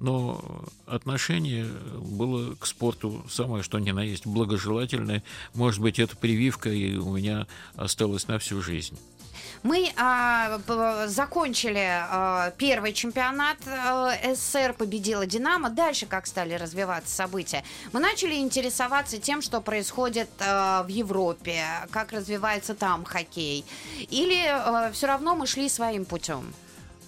но 0.00 0.64
отношение 0.86 1.66
было 2.00 2.54
к 2.56 2.66
спорту 2.66 3.24
самое 3.30 3.62
что 3.62 3.78
ни 3.78 3.90
на 3.90 4.02
есть 4.02 4.26
благожелательное. 4.26 5.22
Может 5.54 5.80
быть, 5.80 5.98
эта 5.98 6.16
прививка 6.16 6.70
и 6.70 6.96
у 6.96 7.16
меня 7.16 7.46
осталась 7.74 8.28
на 8.28 8.38
всю 8.38 8.60
жизнь. 8.62 8.98
Мы 9.62 9.92
а, 9.96 10.58
закончили 11.06 11.86
а, 11.88 12.50
первый 12.58 12.92
чемпионат 12.92 13.58
а, 13.66 14.12
СССР, 14.34 14.74
победила 14.76 15.24
Динамо. 15.24 15.70
Дальше 15.70 16.06
как 16.06 16.26
стали 16.26 16.54
развиваться 16.54 17.14
события? 17.14 17.62
Мы 17.92 18.00
начали 18.00 18.34
интересоваться 18.34 19.18
тем, 19.18 19.40
что 19.40 19.60
происходит 19.60 20.28
а, 20.40 20.82
в 20.82 20.88
Европе, 20.88 21.64
как 21.90 22.12
развивается 22.12 22.74
там 22.74 23.04
хоккей. 23.04 23.64
Или 24.10 24.46
а, 24.48 24.90
все 24.92 25.06
равно 25.06 25.36
мы 25.36 25.46
шли 25.46 25.68
своим 25.68 26.04
путем? 26.04 26.52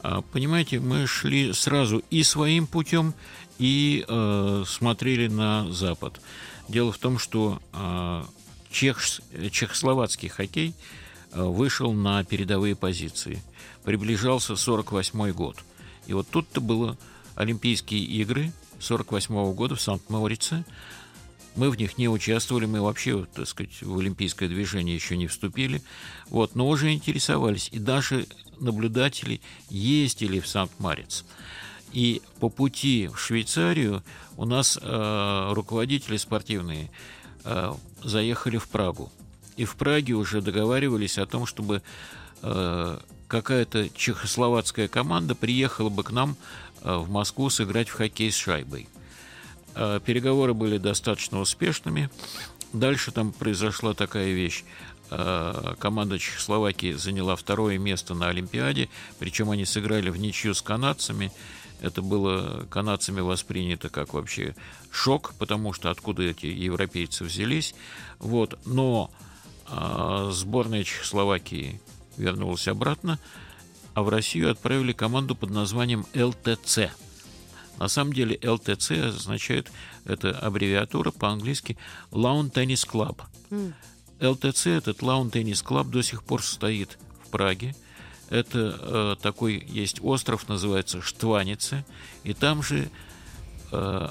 А, 0.00 0.22
понимаете, 0.22 0.78
мы 0.78 1.06
шли 1.06 1.52
сразу 1.52 2.02
и 2.10 2.22
своим 2.22 2.66
путем, 2.66 3.14
и 3.58 4.04
э, 4.06 4.64
смотрели 4.66 5.28
на 5.28 5.70
Запад. 5.70 6.20
Дело 6.68 6.90
в 6.92 6.98
том, 6.98 7.18
что 7.18 7.60
э, 7.72 8.24
чех, 8.70 9.00
чехословацкий 9.50 10.28
хоккей 10.28 10.74
Э, 10.74 11.03
вышел 11.34 11.92
на 11.92 12.24
передовые 12.24 12.76
позиции. 12.76 13.42
Приближался 13.84 14.56
48 14.56 15.32
год. 15.32 15.56
И 16.06 16.12
вот 16.12 16.28
тут-то 16.30 16.60
было 16.60 16.96
Олимпийские 17.34 18.04
игры 18.04 18.52
48 18.80 19.54
года 19.54 19.74
в 19.74 19.80
Санкт-Морице. 19.80 20.64
Мы 21.56 21.70
в 21.70 21.78
них 21.78 21.98
не 21.98 22.08
участвовали, 22.08 22.66
мы 22.66 22.80
вообще, 22.80 23.26
так 23.32 23.46
сказать, 23.46 23.82
в 23.82 23.98
олимпийское 23.98 24.48
движение 24.48 24.94
еще 24.94 25.16
не 25.16 25.28
вступили. 25.28 25.82
Вот, 26.28 26.54
но 26.54 26.68
уже 26.68 26.92
интересовались. 26.92 27.68
И 27.72 27.78
даже 27.78 28.26
наблюдатели 28.58 29.40
ездили 29.68 30.40
в 30.40 30.48
Санкт-Марец. 30.48 31.24
И 31.92 32.22
по 32.40 32.48
пути 32.48 33.08
в 33.08 33.18
Швейцарию 33.18 34.02
у 34.36 34.44
нас 34.44 34.78
э, 34.80 35.52
руководители 35.52 36.16
спортивные 36.16 36.90
э, 37.44 37.72
заехали 38.02 38.58
в 38.58 38.68
Прагу 38.68 39.12
и 39.56 39.64
в 39.64 39.76
Праге 39.76 40.14
уже 40.14 40.40
договаривались 40.40 41.18
о 41.18 41.26
том, 41.26 41.46
чтобы 41.46 41.82
э, 42.42 42.98
какая-то 43.28 43.88
чехословацкая 43.90 44.88
команда 44.88 45.34
приехала 45.34 45.88
бы 45.88 46.02
к 46.02 46.10
нам 46.10 46.36
э, 46.82 46.96
в 46.96 47.10
Москву 47.10 47.50
сыграть 47.50 47.88
в 47.88 47.94
хоккей 47.94 48.30
с 48.30 48.36
шайбой. 48.36 48.88
Э, 49.74 50.00
переговоры 50.04 50.54
были 50.54 50.78
достаточно 50.78 51.40
успешными. 51.40 52.10
Дальше 52.72 53.12
там 53.12 53.32
произошла 53.32 53.94
такая 53.94 54.32
вещь. 54.32 54.64
Э, 55.10 55.74
команда 55.78 56.18
Чехословакии 56.18 56.92
заняла 56.92 57.36
второе 57.36 57.78
место 57.78 58.14
на 58.14 58.28
Олимпиаде, 58.28 58.88
причем 59.18 59.50
они 59.50 59.64
сыграли 59.64 60.10
в 60.10 60.16
ничью 60.16 60.54
с 60.54 60.62
канадцами. 60.62 61.30
Это 61.80 62.02
было 62.02 62.66
канадцами 62.70 63.20
воспринято 63.20 63.90
как 63.90 64.14
вообще 64.14 64.56
шок, 64.90 65.34
потому 65.38 65.72
что 65.72 65.90
откуда 65.90 66.22
эти 66.22 66.46
европейцы 66.46 67.24
взялись. 67.24 67.74
Вот. 68.18 68.58
Но 68.64 69.10
а 69.66 70.30
сборная 70.30 70.84
Чехословакии 70.84 71.80
вернулась 72.16 72.68
обратно, 72.68 73.18
а 73.94 74.02
в 74.02 74.08
Россию 74.08 74.50
отправили 74.50 74.92
команду 74.92 75.34
под 75.34 75.50
названием 75.50 76.06
ЛТЦ. 76.14 76.90
На 77.78 77.88
самом 77.88 78.12
деле 78.12 78.38
ЛТЦ 78.42 78.92
означает, 78.92 79.70
это 80.04 80.30
аббревиатура 80.38 81.10
по-английски 81.10 81.76
Lawn 82.10 82.52
Tennis 82.52 82.88
Club. 82.88 83.22
ЛТЦ, 84.20 84.66
этот 84.68 85.00
Lawn 85.00 85.30
Tennis 85.30 85.64
Club 85.64 85.90
до 85.90 86.02
сих 86.02 86.22
пор 86.22 86.42
стоит 86.42 86.98
в 87.24 87.30
Праге. 87.30 87.74
Это 88.30 88.78
э, 88.80 89.16
такой 89.20 89.64
есть 89.68 89.98
остров, 90.02 90.48
называется 90.48 91.02
Штванице, 91.02 91.84
и 92.22 92.32
там 92.32 92.62
же 92.62 92.88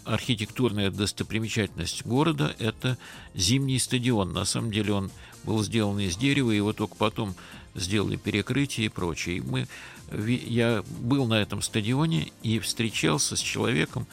архитектурная 0.05 0.91
достопримечательность 0.91 2.05
города– 2.05 2.55
это 2.59 2.97
зимний 3.35 3.79
стадион. 3.79 4.33
На 4.33 4.45
самом 4.45 4.71
деле 4.71 4.93
он 4.93 5.11
был 5.43 5.63
сделан 5.63 5.99
из 5.99 6.15
дерева, 6.15 6.51
его 6.51 6.73
только 6.73 6.95
потом 6.95 7.35
сделали 7.75 8.15
перекрытие 8.15 8.87
и 8.87 8.89
прочее. 8.89 9.37
И 9.37 9.41
мы, 9.41 9.67
я 10.11 10.83
был 10.99 11.25
на 11.25 11.41
этом 11.41 11.61
стадионе 11.61 12.31
и 12.41 12.59
встречался 12.59 13.35
с 13.35 13.39
человеком 13.39 14.07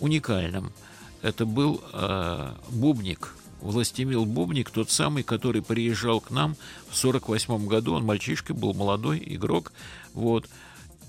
уникальным. 0.00 0.72
это 1.22 1.46
был 1.46 1.82
э, 1.92 2.54
Бубник, 2.70 3.34
Властемил 3.60 4.24
Бубник, 4.24 4.70
тот 4.70 4.90
самый, 4.90 5.22
который 5.22 5.62
приезжал 5.62 6.20
к 6.20 6.30
нам 6.30 6.56
в 6.90 6.96
48 6.96 7.66
году. 7.66 7.94
Он 7.94 8.04
мальчишка 8.04 8.54
был, 8.54 8.74
молодой 8.74 9.22
игрок. 9.24 9.72
Вот 10.14 10.48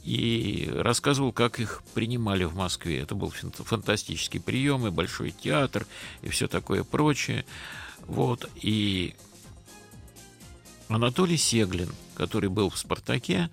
и 0.04 0.70
рассказывал, 0.74 1.32
как 1.32 1.60
их 1.60 1.82
принимали 1.94 2.44
в 2.44 2.56
Москве. 2.56 3.00
Это 3.00 3.16
был 3.16 3.32
фантастический 3.32 4.40
прием, 4.40 4.86
и 4.86 4.92
большой 4.92 5.32
театр, 5.32 5.86
и 6.22 6.30
все 6.30 6.48
такое 6.48 6.84
прочее. 6.84 7.46
Вот, 8.06 8.50
и 8.56 9.16
Анатолий 10.90 11.38
Сеглин, 11.38 11.90
который 12.16 12.50
был 12.50 12.70
в 12.70 12.78
«Спартаке», 12.78 13.50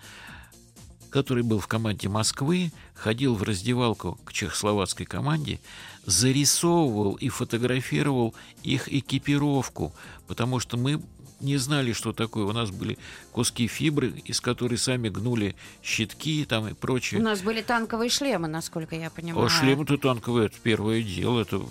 который 1.10 1.42
был 1.42 1.58
в 1.58 1.66
команде 1.66 2.08
Москвы, 2.08 2.72
ходил 2.94 3.34
в 3.34 3.42
раздевалку 3.42 4.18
к 4.24 4.32
чехословацкой 4.32 5.06
команде, 5.06 5.60
зарисовывал 6.04 7.14
и 7.14 7.28
фотографировал 7.28 8.34
их 8.62 8.92
экипировку, 8.92 9.92
потому 10.26 10.60
что 10.60 10.76
мы 10.76 11.00
не 11.40 11.56
знали, 11.56 11.92
что 11.92 12.12
такое. 12.12 12.44
У 12.44 12.52
нас 12.52 12.70
были 12.70 12.98
куски 13.32 13.66
фибры, 13.66 14.14
из 14.24 14.40
которой 14.40 14.78
сами 14.78 15.08
гнули 15.08 15.54
щитки 15.82 16.44
там 16.44 16.68
и 16.68 16.74
прочее. 16.74 17.20
У 17.20 17.24
нас 17.24 17.40
были 17.40 17.62
танковые 17.62 18.10
шлемы, 18.10 18.48
насколько 18.48 18.96
я 18.96 19.10
понимаю. 19.10 19.46
А 19.46 19.48
шлемы-то 19.48 19.98
танковые, 19.98 20.46
это 20.46 20.56
первое 20.62 21.02
дело, 21.02 21.40
это 21.40 21.62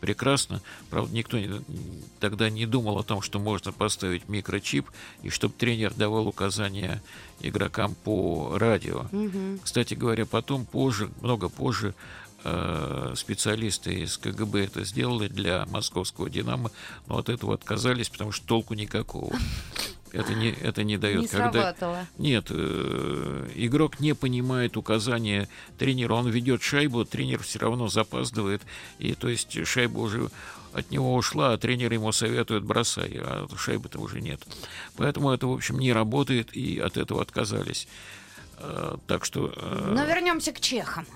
прекрасно. 0.00 0.62
Правда, 0.90 1.14
никто 1.14 1.38
тогда 2.20 2.50
не 2.50 2.66
думал 2.66 2.98
о 2.98 3.02
том, 3.02 3.22
что 3.22 3.38
можно 3.38 3.72
поставить 3.72 4.28
микрочип, 4.28 4.86
и 5.22 5.30
чтобы 5.30 5.54
тренер 5.54 5.94
давал 5.94 6.28
указания 6.28 7.02
игрокам 7.40 7.94
по 8.04 8.56
радио. 8.58 9.06
Угу. 9.12 9.60
Кстати 9.62 9.94
говоря, 9.94 10.26
потом, 10.26 10.64
позже, 10.64 11.10
много 11.20 11.48
позже, 11.48 11.94
специалисты 13.16 13.94
из 14.00 14.16
КГБ 14.16 14.66
это 14.66 14.84
сделали 14.84 15.28
для 15.28 15.66
московского 15.66 16.30
«Динамо», 16.30 16.70
но 17.06 17.18
от 17.18 17.28
этого 17.28 17.54
отказались, 17.54 18.08
потому 18.08 18.32
что 18.32 18.46
толку 18.46 18.74
никакого. 18.74 19.36
Это 20.12 20.34
не, 20.34 20.50
это 20.50 20.84
не 20.84 20.96
дает. 20.96 21.22
Не 21.22 21.28
когда... 21.28 21.74
Нет, 22.18 22.46
э, 22.50 23.48
игрок 23.54 24.00
не 24.00 24.14
понимает 24.14 24.76
указания 24.76 25.48
тренера. 25.78 26.14
Он 26.14 26.28
ведет 26.28 26.62
шайбу, 26.62 27.04
тренер 27.04 27.42
все 27.42 27.58
равно 27.58 27.88
запаздывает. 27.88 28.62
И 28.98 29.14
то 29.14 29.28
есть 29.28 29.66
шайба 29.66 29.98
уже 29.98 30.30
от 30.72 30.90
него 30.90 31.14
ушла, 31.14 31.52
а 31.52 31.58
тренер 31.58 31.92
ему 31.92 32.12
советует 32.12 32.64
бросай, 32.64 33.18
а 33.20 33.46
шайбы-то 33.56 33.98
уже 33.98 34.20
нет. 34.20 34.40
Поэтому 34.96 35.30
это, 35.30 35.46
в 35.46 35.52
общем, 35.52 35.78
не 35.78 35.92
работает, 35.92 36.54
и 36.56 36.78
от 36.78 36.96
этого 36.96 37.20
отказались. 37.22 37.88
Э, 38.58 38.96
так 39.06 39.24
что... 39.24 39.52
Э, 39.56 39.92
Но 39.94 40.04
вернемся 40.04 40.52
к 40.52 40.60
чехам 40.60 41.06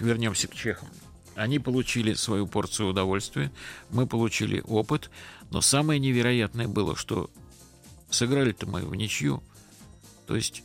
вернемся 0.00 0.48
к 0.48 0.54
чехам. 0.54 0.88
Они 1.34 1.58
получили 1.58 2.14
свою 2.14 2.46
порцию 2.46 2.90
удовольствия, 2.90 3.50
мы 3.90 4.06
получили 4.06 4.62
опыт, 4.66 5.10
но 5.50 5.60
самое 5.60 5.98
невероятное 5.98 6.68
было, 6.68 6.94
что 6.94 7.28
сыграли-то 8.10 8.66
мы 8.66 8.82
в 8.82 8.94
ничью. 8.94 9.42
То 10.26 10.36
есть 10.36 10.62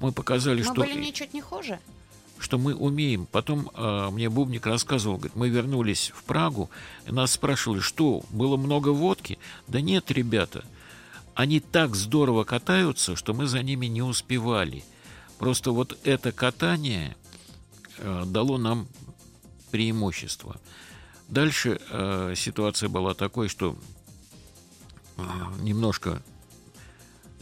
мы 0.00 0.12
показали, 0.12 0.58
мы 0.58 0.64
что... 0.64 0.74
Мы 0.74 0.86
были 0.86 1.04
ничуть 1.04 1.34
не 1.34 1.42
хуже. 1.42 1.78
Что 2.38 2.56
мы 2.56 2.74
умеем. 2.74 3.26
Потом 3.26 3.70
э, 3.74 4.08
мне 4.10 4.30
Бубник 4.30 4.64
рассказывал, 4.64 5.16
говорит, 5.18 5.36
мы 5.36 5.50
вернулись 5.50 6.10
в 6.14 6.24
Прагу, 6.24 6.70
и 7.06 7.12
нас 7.12 7.32
спрашивали, 7.32 7.80
что, 7.80 8.22
было 8.30 8.56
много 8.56 8.88
водки? 8.88 9.38
Да 9.68 9.82
нет, 9.82 10.10
ребята, 10.10 10.64
они 11.34 11.60
так 11.60 11.94
здорово 11.94 12.44
катаются, 12.44 13.14
что 13.14 13.34
мы 13.34 13.46
за 13.46 13.62
ними 13.62 13.86
не 13.86 14.00
успевали. 14.00 14.84
Просто 15.38 15.72
вот 15.72 15.98
это 16.04 16.32
катание 16.32 17.14
дало 18.26 18.58
нам 18.58 18.88
преимущество. 19.70 20.60
Дальше 21.28 21.80
э, 21.90 22.34
ситуация 22.36 22.88
была 22.88 23.14
такой, 23.14 23.48
что 23.48 23.76
э, 25.16 25.22
немножко 25.60 26.22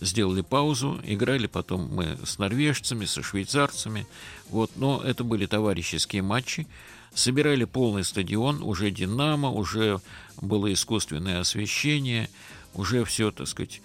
сделали 0.01 0.43
паузу, 0.43 1.01
играли 1.05 1.47
потом 1.47 1.89
мы 1.95 2.19
с 2.25 2.39
норвежцами, 2.39 3.07
со 3.07 3.23
швейцарцами, 3.23 4.07
вот, 4.51 4.73
но 4.77 5.01
это 5.03 5.25
были 5.25 5.47
товарищеские 5.47 6.23
матчи, 6.23 6.67
собирали 7.15 7.65
полный 7.65 8.05
стадион, 8.05 8.63
уже 8.63 8.91
«Динамо», 8.91 9.51
уже 9.51 10.01
было 10.41 10.73
искусственное 10.73 11.41
освещение, 11.41 12.29
уже 12.75 13.05
все, 13.05 13.31
так 13.31 13.49
сказать, 13.49 13.81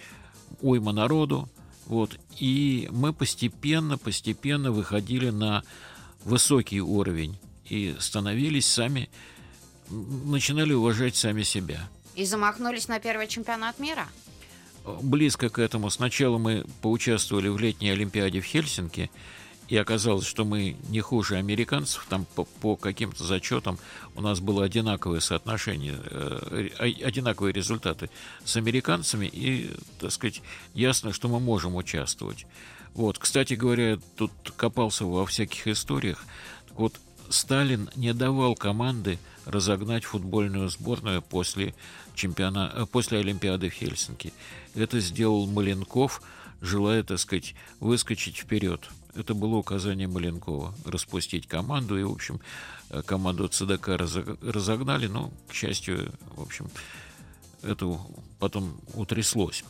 уйма 0.61 0.91
народу, 0.91 1.49
вот, 1.85 2.19
и 2.37 2.87
мы 2.91 3.13
постепенно, 3.13 3.97
постепенно 3.97 4.71
выходили 4.71 5.29
на 5.29 5.63
высокий 6.25 6.81
уровень 6.81 7.37
и 7.65 7.95
становились 7.99 8.65
сами, 8.65 9.09
начинали 9.89 10.73
уважать 10.73 11.15
сами 11.15 11.43
себя. 11.43 11.89
И 12.15 12.25
замахнулись 12.25 12.87
на 12.87 12.99
первый 12.99 13.27
чемпионат 13.27 13.79
мира? 13.79 14.07
Близко 14.85 15.49
к 15.49 15.59
этому. 15.59 15.89
Сначала 15.89 16.37
мы 16.37 16.65
поучаствовали 16.81 17.47
в 17.47 17.57
летней 17.57 17.89
Олимпиаде 17.89 18.41
в 18.41 18.45
Хельсинки, 18.45 19.09
и 19.69 19.77
оказалось, 19.77 20.27
что 20.27 20.43
мы 20.43 20.75
не 20.89 20.99
хуже 20.99 21.37
американцев. 21.37 22.05
Там 22.09 22.25
по, 22.35 22.43
по 22.43 22.75
каким-то 22.75 23.23
зачетам 23.23 23.79
у 24.15 24.21
нас 24.21 24.41
было 24.41 24.65
одинаковое 24.65 25.21
соотношение, 25.21 25.95
э, 26.11 26.69
одинаковые 27.01 27.53
результаты 27.53 28.09
с 28.43 28.57
американцами, 28.57 29.25
и, 29.25 29.71
так 29.99 30.11
сказать, 30.11 30.41
ясно, 30.73 31.13
что 31.13 31.29
мы 31.29 31.39
можем 31.39 31.75
участвовать. 31.75 32.45
Вот, 32.93 33.17
кстати 33.17 33.55
говоря, 33.55 33.97
тут 34.15 34.31
копался 34.55 35.05
во 35.05 35.25
всяких 35.25 35.67
историях. 35.67 36.23
Так 36.67 36.79
вот, 36.79 36.99
Сталин 37.29 37.89
не 37.95 38.13
давал 38.13 38.55
команды 38.55 39.17
разогнать 39.45 40.05
футбольную 40.05 40.69
сборную 40.69 41.21
после, 41.21 41.73
чемпиона... 42.15 42.71
Э, 42.73 42.85
после 42.85 43.19
Олимпиады 43.19 43.69
в 43.69 43.73
Хельсинки. 43.73 44.33
Это 44.75 44.99
сделал 44.99 45.47
Маленков, 45.47 46.21
желая, 46.61 47.03
так 47.03 47.19
сказать, 47.19 47.55
выскочить 47.79 48.37
вперед. 48.37 48.87
Это 49.15 49.33
было 49.33 49.55
указание 49.55 50.07
Маленкова 50.07 50.73
распустить 50.85 51.47
команду, 51.47 51.99
и, 51.99 52.03
в 52.03 52.11
общем, 52.11 52.39
э, 52.89 53.01
команду 53.03 53.47
ЦДК 53.47 53.89
разогнали, 53.89 55.07
но, 55.07 55.31
к 55.47 55.53
счастью, 55.53 56.13
в 56.35 56.41
общем, 56.41 56.69
это 57.63 57.99
потом 58.39 58.79
утряслось. 58.93 59.63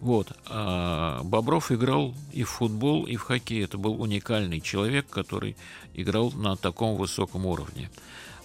Вот. 0.00 0.32
А 0.46 1.22
Бобров 1.24 1.72
играл 1.72 2.14
и 2.32 2.44
в 2.44 2.50
футбол, 2.50 3.04
и 3.04 3.16
в 3.16 3.22
хоккей. 3.22 3.64
Это 3.64 3.78
был 3.78 4.00
уникальный 4.00 4.60
человек, 4.60 5.08
который 5.08 5.56
играл 5.94 6.30
на 6.32 6.56
таком 6.56 6.96
высоком 6.96 7.46
уровне. 7.46 7.90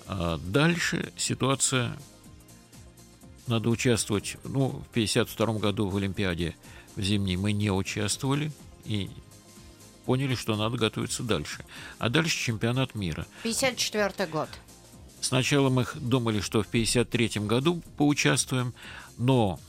А 0.08 0.38
дальше 0.38 1.12
ситуация... 1.18 1.98
Надо 3.46 3.70
участвовать. 3.70 4.38
Ну, 4.46 4.70
в 4.70 4.89
1952 4.92 5.60
году 5.60 5.89
в 5.89 5.98
Олимпиаде 5.98 6.56
в 6.96 7.02
зимней 7.02 7.36
мы 7.36 7.52
не 7.52 7.72
участвовали 7.72 8.54
и 8.86 9.10
поняли, 10.06 10.36
что 10.36 10.56
надо 10.56 10.78
готовиться 10.78 11.24
дальше. 11.24 11.66
А 12.00 12.08
дальше 12.08 12.38
чемпионат 12.38 12.96
мира. 12.96 13.28
54 13.44 14.30
год. 14.30 14.48
Сначала 15.20 15.70
мы 15.70 15.86
думали, 15.96 16.39
что 16.39 16.63
в 16.63 16.68
53 16.68 17.42
году 17.42 17.82
поучаствуем, 17.98 18.74
но 19.18 19.60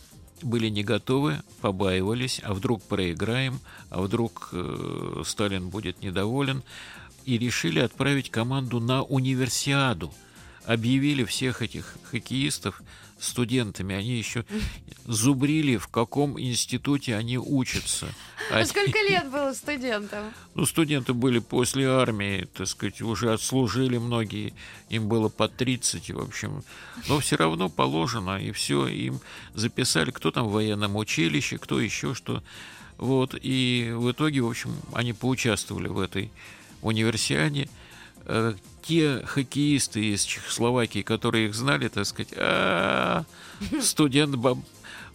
были 0.44 0.68
не 0.68 0.84
готовы, 0.84 1.42
побаивались, 1.60 2.40
а 2.44 2.54
вдруг 2.54 2.82
проиграем, 2.82 3.60
а 3.90 4.00
вдруг 4.02 4.50
э, 4.52 5.22
Сталин 5.24 5.70
будет 5.70 6.02
недоволен, 6.02 6.62
и 7.24 7.38
решили 7.38 7.78
отправить 7.80 8.30
команду 8.30 8.80
на 8.80 9.02
универсиаду. 9.02 10.12
Объявили 10.66 11.24
всех 11.24 11.62
этих 11.62 11.96
хоккеистов 12.04 12.82
студентами. 13.18 13.94
Они 13.94 14.16
еще 14.16 14.44
зубрили, 15.06 15.76
в 15.76 15.88
каком 15.88 16.40
институте 16.40 17.16
они 17.16 17.38
учатся. 17.38 18.08
А 18.50 18.64
сколько 18.64 18.98
лет 19.08 19.30
было 19.30 19.52
студентам? 19.52 20.32
Ну, 20.54 20.66
студенты 20.66 21.14
были 21.14 21.38
после 21.38 21.88
армии, 21.88 22.48
так 22.54 22.66
сказать, 22.66 23.00
уже 23.02 23.32
отслужили 23.32 23.98
многие. 23.98 24.54
Им 24.88 25.08
было 25.08 25.28
по 25.28 25.48
30, 25.48 26.10
в 26.10 26.20
общем. 26.20 26.62
Но 27.08 27.18
все 27.20 27.36
равно 27.36 27.68
положено, 27.68 28.38
и 28.38 28.52
все, 28.52 28.86
им 28.86 29.20
записали, 29.54 30.10
кто 30.10 30.30
там 30.30 30.48
в 30.48 30.52
военном 30.52 30.96
училище, 30.96 31.58
кто 31.58 31.80
еще 31.80 32.14
что. 32.14 32.42
Вот, 32.96 33.34
и 33.40 33.92
в 33.94 34.12
итоге, 34.12 34.40
в 34.40 34.48
общем, 34.48 34.74
они 34.92 35.12
поучаствовали 35.12 35.88
в 35.88 35.98
этой 35.98 36.30
универсиаде. 36.80 37.68
Э, 38.26 38.54
те 38.82 39.22
хоккеисты 39.24 40.12
из 40.12 40.24
Чехословакии, 40.24 41.02
которые 41.02 41.48
их 41.48 41.54
знали, 41.54 41.88
так 41.88 42.06
сказать, 42.06 42.32
«А, 42.36 43.24
студент 43.80 44.36
Боб... 44.36 44.58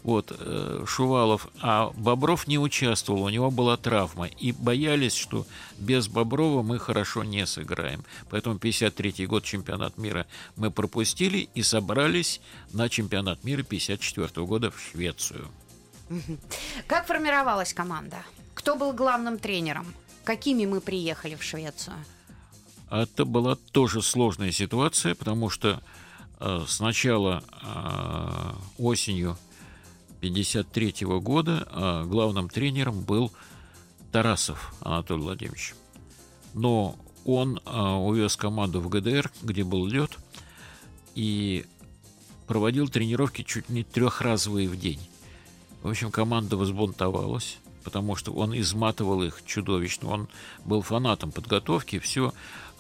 вот, 0.03 0.35
э, 0.37 0.83
Шувалов, 0.87 1.47
а 1.61 1.91
Бобров 1.95 2.47
не 2.47 2.57
участвовал, 2.57 3.23
у 3.23 3.29
него 3.29 3.51
была 3.51 3.77
травма, 3.77 4.25
и 4.25 4.51
боялись, 4.51 5.15
что 5.15 5.45
без 5.77 6.07
Боброва 6.07 6.63
мы 6.63 6.79
хорошо 6.79 7.23
не 7.23 7.45
сыграем. 7.45 8.03
Поэтому 8.29 8.57
53-й 8.57 9.27
год 9.27 9.43
чемпионат 9.43 9.97
мира 9.97 10.25
мы 10.55 10.71
пропустили 10.71 11.49
и 11.53 11.61
собрались 11.61 12.41
на 12.73 12.89
чемпионат 12.89 13.43
мира 13.43 13.61
54 13.63 14.45
года 14.47 14.71
в 14.71 14.79
Швецию. 14.79 15.47
Как 16.87 17.05
формировалась 17.05 17.73
команда? 17.73 18.17
Кто 18.55 18.75
был 18.75 18.93
главным 18.93 19.37
тренером? 19.37 19.93
Какими 20.23 20.65
мы 20.65 20.81
приехали 20.81 21.35
в 21.35 21.43
Швецию? 21.43 21.95
Это 22.89 23.25
была 23.25 23.55
тоже 23.55 24.01
сложная 24.01 24.51
ситуация, 24.51 25.13
потому 25.15 25.49
что 25.49 25.81
э, 26.39 26.63
сначала 26.67 27.43
э, 27.61 28.53
осенью 28.77 29.37
1953 30.17 31.05
года 31.19 31.67
э, 31.71 32.03
главным 32.05 32.49
тренером 32.49 33.01
был 33.01 33.31
Тарасов 34.11 34.73
Анатолий 34.81 35.21
Владимирович. 35.21 35.75
Но 36.53 36.97
он 37.25 37.61
э, 37.63 37.79
увез 37.79 38.35
команду 38.35 38.81
в 38.81 38.89
ГДР, 38.89 39.31
где 39.43 39.63
был 39.63 39.85
лед, 39.85 40.17
и 41.15 41.65
проводил 42.47 42.89
тренировки 42.89 43.43
чуть 43.43 43.69
не 43.69 43.83
трехразовые 43.83 44.67
в 44.67 44.77
день. 44.79 44.99
В 45.83 45.89
общем, 45.89 46.11
команда 46.11 46.57
возбунтовалась, 46.57 47.59
потому 47.83 48.15
что 48.15 48.33
он 48.33 48.57
изматывал 48.57 49.23
их 49.23 49.43
чудовищно. 49.45 50.09
Он 50.09 50.27
был 50.65 50.81
фанатом 50.81 51.31
подготовки, 51.31 51.99
все 51.99 52.33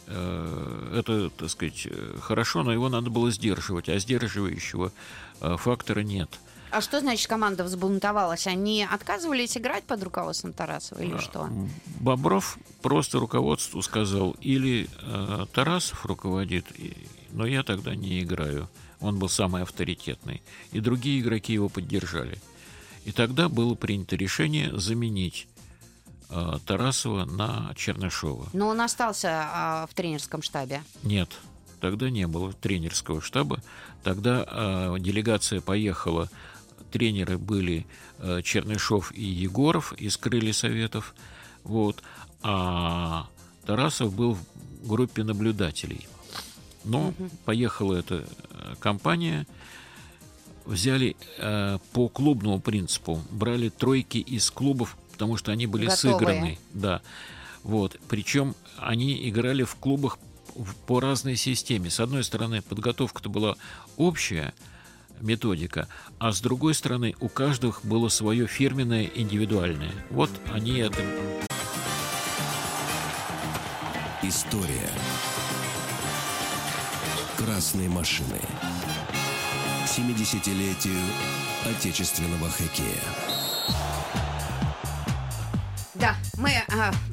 это, 0.09 1.29
так 1.29 1.49
сказать, 1.49 1.87
хорошо, 2.21 2.63
но 2.63 2.73
его 2.73 2.89
надо 2.89 3.09
было 3.09 3.31
сдерживать, 3.31 3.89
а 3.89 3.99
сдерживающего 3.99 4.91
э, 5.41 5.57
фактора 5.57 6.01
нет. 6.01 6.29
А 6.71 6.81
что 6.81 6.99
значит 6.99 7.27
команда 7.27 7.63
взбунтовалась? 7.63 8.45
Они 8.45 8.87
отказывались 8.89 9.57
играть 9.57 9.83
под 9.85 10.03
руководством 10.03 10.53
Тарасова 10.53 11.01
или 11.01 11.17
что? 11.17 11.49
Бобров 11.99 12.59
просто 12.81 13.19
руководству 13.19 13.81
сказал, 13.81 14.35
или 14.41 14.87
э, 15.01 15.45
Тарасов 15.51 16.05
руководит, 16.05 16.65
но 17.31 17.45
я 17.45 17.63
тогда 17.63 17.95
не 17.95 18.21
играю. 18.21 18.69
Он 18.99 19.17
был 19.17 19.29
самый 19.29 19.63
авторитетный. 19.63 20.41
И 20.71 20.79
другие 20.79 21.21
игроки 21.21 21.53
его 21.53 21.69
поддержали. 21.69 22.37
И 23.05 23.11
тогда 23.11 23.49
было 23.49 23.75
принято 23.75 24.15
решение 24.15 24.77
заменить 24.77 25.47
э, 25.47 25.48
Тарасова 26.65 27.25
на 27.25 27.73
Чернышова. 27.75 28.47
Но 28.53 28.67
он 28.67 28.81
остался 28.81 29.27
э, 29.27 29.87
в 29.89 29.93
тренерском 29.93 30.41
штабе? 30.41 30.83
Нет, 31.03 31.29
тогда 31.79 32.09
не 32.09 32.27
было 32.27 32.53
тренерского 32.53 33.21
штаба. 33.21 33.61
Тогда 34.03 34.45
э, 34.47 34.95
делегация 34.99 35.61
поехала 35.61 36.29
тренеры 36.91 37.37
были 37.37 37.85
э, 38.17 38.41
Чернышов 38.43 39.11
и 39.13 39.23
Егоров 39.23 39.93
из 39.93 40.17
«Крылья 40.17 40.53
Советов», 40.53 41.13
вот, 41.63 42.01
а 42.41 43.27
Тарасов 43.65 44.13
был 44.13 44.33
в 44.33 44.87
группе 44.87 45.23
наблюдателей. 45.23 46.07
Но 46.83 47.09
угу. 47.09 47.29
поехала 47.45 47.95
эта 47.95 48.25
э, 48.49 48.75
компания, 48.79 49.45
взяли 50.65 51.15
э, 51.37 51.77
по 51.93 52.07
клубному 52.07 52.59
принципу, 52.59 53.21
брали 53.29 53.69
тройки 53.69 54.17
из 54.17 54.49
клубов, 54.49 54.97
потому 55.19 55.35
что 55.35 55.51
они 55.51 55.67
были 55.67 55.87
Готовые. 55.87 56.17
сыграны. 56.17 56.59
Да. 56.73 57.01
Вот. 57.63 57.99
Причем 58.07 58.55
они 58.77 59.27
играли 59.29 59.63
в 59.63 59.75
клубах 59.75 60.17
по 60.87 61.01
разной 61.01 61.35
системе. 61.35 61.89
С 61.89 61.99
одной 61.99 62.23
стороны, 62.23 62.61
подготовка-то 62.61 63.27
была 63.27 63.57
общая, 63.97 64.53
методика, 65.19 65.89
а 66.19 66.31
с 66.31 66.39
другой 66.39 66.73
стороны 66.73 67.15
у 67.19 67.27
каждого 67.27 67.75
было 67.83 68.07
свое 68.07 68.47
фирменное 68.47 69.11
индивидуальное. 69.13 69.91
Вот 70.09 70.29
они 70.53 70.77
это. 70.77 71.03
История 74.23 74.89
красной 77.35 77.89
машины. 77.89 78.39
70-летию 79.85 81.01
отечественного 81.65 82.49
хоккея. 82.49 83.38
Да, 85.99 86.15
мы 86.37 86.51
э, 86.51 86.63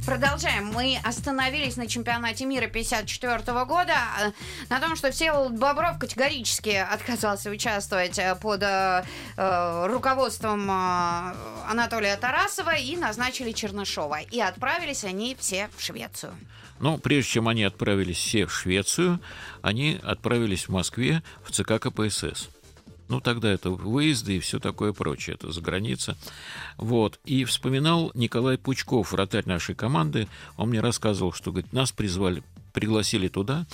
продолжаем. 0.07 0.67
Мы 0.67 1.01
остановились 1.03 1.77
на 1.77 1.89
чемпионате 1.89 2.45
мира 2.45 2.69
54 2.69 3.65
года 3.65 3.95
э, 4.21 4.31
на 4.69 4.79
том, 4.79 4.95
что 4.95 5.11
Всеволод 5.11 5.59
Бобров 5.59 5.99
категорически 5.99 6.69
отказался 6.69 7.51
участвовать 7.51 8.17
э, 8.21 8.37
под 8.41 8.63
э, 8.63 9.05
э, 9.37 9.87
руководством 9.89 10.71
э, 10.71 11.35
Анатолия 11.69 12.17
Тарасова 12.17 12.77
и 12.77 12.97
назначили 12.97 13.51
Чернышова. 13.51 14.21
И 14.21 14.39
отправились 14.39 15.03
они 15.03 15.37
все 15.37 15.69
в 15.77 15.83
Швецию. 15.83 16.33
Ну, 16.79 16.99
прежде 16.99 17.33
чем 17.33 17.49
они 17.49 17.65
отправились 17.65 18.19
все 18.19 18.47
в 18.47 18.53
Швецию, 18.53 19.21
они 19.63 19.99
отправились 20.01 20.69
в 20.69 20.73
Москве 20.73 21.25
в 21.43 21.51
ЦК 21.51 21.81
КПСС. 21.81 22.51
Ну, 23.09 23.21
тогда 23.21 23.51
это 23.53 23.71
выезды 23.71 24.37
и 24.37 24.41
все 24.41 24.59
такое 24.59 24.93
прочее, 24.93 25.35
это 25.35 25.53
за 25.53 25.61
граница. 25.61 26.17
Вот. 26.77 27.21
И 27.25 27.45
вспоминал 27.45 28.11
Николай 28.15 28.59
Пучков, 28.59 29.13
вратарь 29.13 29.47
нашей 29.47 29.75
команды, 29.75 30.29
он 30.57 30.71
мне 30.71 30.81
рассказывал, 30.81 31.33
что, 31.33 31.53
говорит, 31.53 31.73
нас 31.73 31.93
призвали, 31.93 32.43
пригласили 32.73 33.29
туда, 33.29 33.67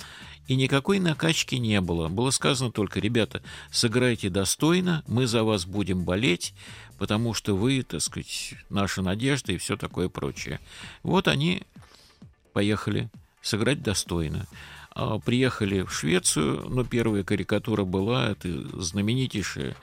и 0.47 0.55
никакой 0.55 0.99
накачки 0.99 1.55
не 1.55 1.81
было. 1.81 2.09
Было 2.09 2.29
сказано 2.29 2.71
только, 2.71 2.99
ребята, 2.99 3.41
сыграйте 3.71 4.29
достойно, 4.29 5.03
мы 5.07 5.25
за 5.25 5.43
вас 5.43 5.65
будем 5.65 6.03
болеть, 6.03 6.53
потому 6.97 7.33
что 7.33 7.55
вы, 7.55 7.81
так 7.83 8.01
сказать, 8.01 8.53
наша 8.69 9.01
надежда 9.01 9.53
и 9.53 9.57
все 9.57 9.77
такое 9.77 10.09
прочее. 10.09 10.59
Вот 11.01 11.27
они 11.27 11.63
поехали 12.51 13.09
сыграть 13.41 13.81
достойно. 13.81 14.45
А, 14.95 15.19
приехали 15.19 15.81
в 15.81 15.91
Швецию, 15.91 16.69
но 16.69 16.83
первая 16.83 17.23
карикатура 17.23 17.83
была, 17.83 18.29
это 18.31 18.49
знаменитейшая 18.79 19.75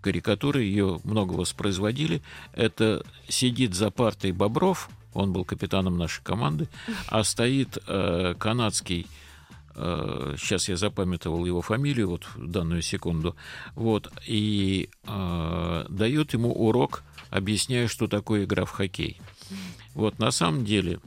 карикатура, 0.00 0.60
ее 0.60 1.00
много 1.04 1.32
воспроизводили. 1.32 2.22
Это 2.52 3.04
сидит 3.28 3.74
за 3.74 3.90
партой 3.90 4.32
Бобров, 4.32 4.90
он 5.14 5.32
был 5.32 5.44
капитаном 5.44 5.96
нашей 5.96 6.22
команды, 6.22 6.68
а 7.08 7.24
стоит 7.24 7.78
э, 7.86 8.34
канадский 8.38 9.06
э, 9.74 10.34
сейчас 10.38 10.68
я 10.68 10.76
запамятовал 10.76 11.46
его 11.46 11.62
фамилию 11.62 12.10
вот 12.10 12.24
в 12.34 12.46
данную 12.50 12.82
секунду, 12.82 13.34
вот, 13.74 14.12
и 14.26 14.90
э, 15.04 15.86
дает 15.88 16.34
ему 16.34 16.52
урок, 16.52 17.02
объясняя, 17.30 17.88
что 17.88 18.06
такое 18.06 18.44
игра 18.44 18.64
в 18.64 18.70
хоккей. 18.70 19.20
Вот 19.94 20.18
на 20.18 20.30
самом 20.30 20.64
деле 20.64 21.00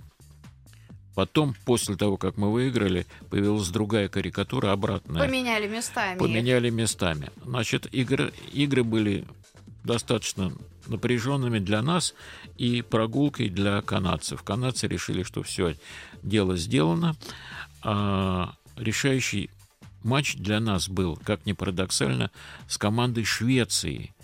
Потом, 1.16 1.56
после 1.66 1.96
того, 1.96 2.18
как 2.18 2.38
мы 2.38 2.52
выиграли, 2.52 3.06
появилась 3.30 3.68
другая 3.70 4.08
карикатура, 4.08 4.72
обратная. 4.72 5.26
Поменяли 5.26 5.68
местами. 5.68 6.18
Поменяли 6.18 6.70
местами. 6.70 7.30
Значит, 7.44 7.94
игры, 7.94 8.34
игры 8.54 8.84
были 8.84 9.26
достаточно 9.84 10.54
напряженными 10.88 11.60
для 11.60 11.82
нас 11.82 12.14
и 12.58 12.82
прогулкой 12.82 13.50
для 13.50 13.82
канадцев. 13.82 14.44
Канадцы 14.44 14.88
решили, 14.88 15.24
что 15.24 15.44
все 15.44 15.76
дело 16.24 16.56
сделано. 16.56 17.16
А 17.84 18.54
решающий 18.78 19.50
матч 20.04 20.36
для 20.36 20.60
нас 20.60 20.88
был, 20.88 21.20
как 21.24 21.46
ни 21.46 21.54
парадоксально, 21.54 22.32
с 22.68 22.78
командой 22.78 23.26
Швеции– 23.26 24.14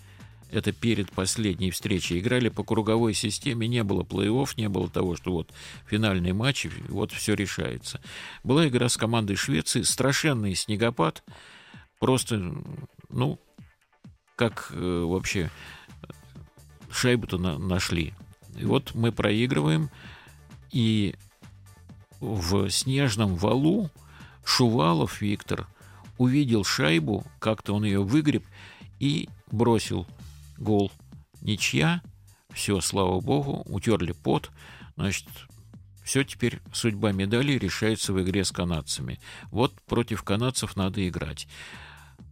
это 0.52 0.72
перед 0.72 1.12
последней 1.12 1.72
встречей, 1.72 2.20
играли 2.20 2.50
по 2.50 2.64
круговой 2.64 3.14
системе, 3.14 3.68
не 3.68 3.84
было 3.84 4.04
плей-офф, 4.04 4.54
не 4.58 4.70
было 4.70 4.90
того, 4.90 5.16
что 5.16 5.32
вот 5.32 5.52
финальный 5.86 6.34
матч, 6.34 6.68
вот 6.88 7.12
все 7.12 7.34
решается. 7.34 8.02
Была 8.44 8.68
игра 8.68 8.90
с 8.90 8.98
командой 8.98 9.36
Швеции, 9.36 9.82
страшенный 9.82 10.56
снегопад, 10.56 11.24
просто, 12.00 12.56
ну, 13.10 13.40
как 14.36 14.72
э, 14.72 15.04
вообще 15.04 15.50
шайбу-то 16.92 17.38
на, 17.38 17.58
нашли. 17.58 18.14
И 18.56 18.66
вот 18.66 18.96
мы 18.96 19.12
проигрываем, 19.12 19.90
и 20.72 21.16
в 22.20 22.70
снежном 22.70 23.36
валу 23.36 23.90
Шувалов 24.44 25.22
Виктор 25.22 25.68
увидел 26.18 26.64
шайбу, 26.64 27.26
как-то 27.40 27.74
он 27.74 27.84
ее 27.84 28.02
выгреб 28.02 28.46
и 29.00 29.30
бросил 29.52 30.08
гол, 30.58 30.91
ничья, 31.41 32.02
все, 32.54 32.82
слава 32.82 33.20
богу, 33.20 33.63
утерли 33.65 34.12
пот, 34.12 34.52
значит, 34.96 35.28
все 36.04 36.24
теперь 36.24 36.62
судьба 36.74 37.12
медали 37.12 37.54
решается 37.54 38.13
в 38.13 38.22
игре 38.22 38.46
с 38.46 38.52
канадцами. 38.52 39.20
Вот 39.52 39.74
против 39.86 40.24
канадцев 40.24 40.76
надо 40.76 41.08
играть 41.08 41.48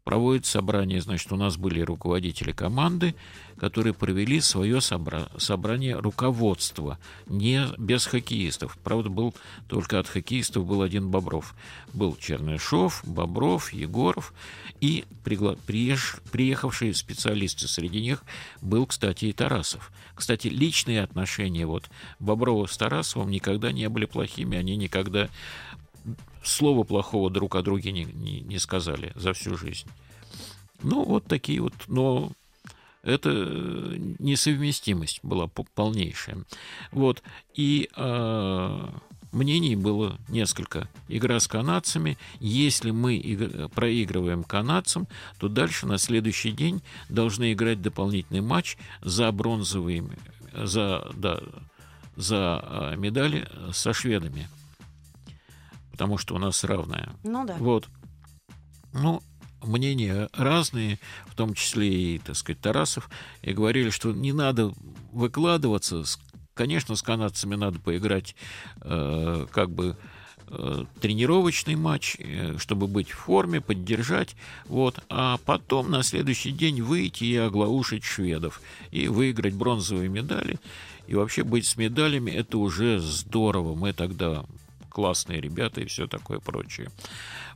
проводит 0.06 0.46
собрание, 0.46 1.02
значит, 1.02 1.32
у 1.32 1.36
нас 1.36 1.58
были 1.58 1.82
руководители 1.82 2.52
команды, 2.52 3.16
которые 3.58 3.96
провели 3.96 4.40
свое 4.40 4.78
собра- 4.78 5.28
собрание 5.40 5.96
руководства, 5.96 7.00
не 7.26 7.66
без 7.80 8.06
хоккеистов. 8.06 8.78
Правда, 8.84 9.10
был 9.10 9.34
только 9.68 9.98
от 9.98 10.08
хоккеистов 10.08 10.64
был 10.68 10.84
один 10.84 11.10
Бобров. 11.10 11.56
Был 11.92 12.16
Чернышов, 12.18 13.02
Бобров, 13.04 13.74
Егоров 13.74 14.32
и 14.80 15.06
пригла- 15.24 15.58
приеж- 15.66 16.22
приехавшие 16.32 16.94
специалисты. 16.94 17.68
Среди 17.68 18.00
них 18.00 18.24
был, 18.62 18.86
кстати, 18.86 19.26
и 19.26 19.34
Тарасов. 19.34 19.92
Кстати, 20.14 20.50
личные 20.50 21.02
отношения 21.02 21.66
вот 21.66 21.90
Боброва 22.20 22.68
с 22.68 22.78
Тарасовым 22.78 23.32
никогда 23.32 23.72
не 23.72 23.90
были 23.90 24.06
плохими, 24.06 24.56
они 24.56 24.76
никогда 24.76 25.30
слова 26.48 26.84
плохого 26.84 27.30
друг 27.30 27.56
о 27.56 27.62
друге 27.62 27.92
не, 27.92 28.06
не, 28.06 28.42
не 28.42 28.60
сказали 28.60 29.12
за 29.16 29.34
всю 29.34 29.58
жизнь. 29.58 29.88
Ну, 30.84 31.04
вот 31.04 31.26
такие 31.26 31.62
вот, 31.62 31.74
но 31.88 32.32
это 33.06 33.30
несовместимость 34.20 35.20
была 35.24 35.48
полнейшая. 35.48 36.44
Вот. 36.92 37.22
И 37.54 37.90
э, 37.96 38.88
мнений 39.32 39.76
было 39.76 40.18
несколько. 40.28 40.90
Игра 41.08 41.40
с 41.40 41.48
канадцами. 41.48 42.18
Если 42.40 42.92
мы 42.92 43.70
проигрываем 43.76 44.44
канадцам, 44.44 45.08
то 45.40 45.48
дальше 45.48 45.86
на 45.86 45.98
следующий 45.98 46.52
день 46.52 46.82
должны 47.10 47.54
играть 47.54 47.82
дополнительный 47.82 48.42
матч 48.42 48.78
за 49.02 49.32
бронзовые, 49.32 50.04
за, 50.54 51.08
да, 51.16 51.42
за 52.16 52.60
а, 52.64 52.96
медали 52.96 53.48
со 53.72 53.94
шведами. 53.94 54.48
Потому 55.96 56.18
что 56.18 56.36
у 56.36 56.38
нас 56.38 56.62
равная. 56.66 57.14
Ну 57.24 57.46
да. 57.46 57.56
Вот. 57.58 57.88
Ну, 58.92 59.24
мнения 59.64 60.28
разные, 60.34 61.00
в 61.26 61.36
том 61.36 61.54
числе 61.54 62.16
и, 62.16 62.20
так 62.20 62.36
сказать, 62.36 62.60
Тарасов, 62.60 63.10
и 63.42 63.54
говорили, 63.54 63.90
что 63.92 64.12
не 64.12 64.34
надо 64.34 64.74
выкладываться. 65.14 66.04
Конечно, 66.54 66.98
с 66.98 67.02
канадцами 67.02 67.56
надо 67.56 67.80
поиграть 67.80 68.36
э, 68.82 69.48
как 69.54 69.72
бы 69.72 69.98
э, 70.48 70.84
тренировочный 71.00 71.76
матч, 71.76 72.18
э, 72.20 72.58
чтобы 72.58 72.88
быть 72.88 73.10
в 73.10 73.18
форме, 73.18 73.62
поддержать, 73.62 74.36
вот, 74.66 75.00
а 75.10 75.38
потом 75.46 75.90
на 75.92 76.04
следующий 76.04 76.52
день 76.52 76.82
выйти 76.82 77.24
и 77.24 77.38
оглаушить 77.38 78.04
шведов 78.04 78.62
и 78.92 79.08
выиграть 79.08 79.54
бронзовые 79.54 80.10
медали. 80.10 80.60
И 81.08 81.16
вообще 81.16 81.44
быть 81.44 81.66
с 81.66 81.78
медалями 81.78 82.32
это 82.32 82.58
уже 82.58 83.00
здорово. 83.00 83.76
Мы 83.76 83.94
тогда 83.94 84.46
классные 84.96 85.42
ребята 85.42 85.82
и 85.82 85.86
все 85.88 86.08
такое 86.08 86.40
прочее. 86.40 86.90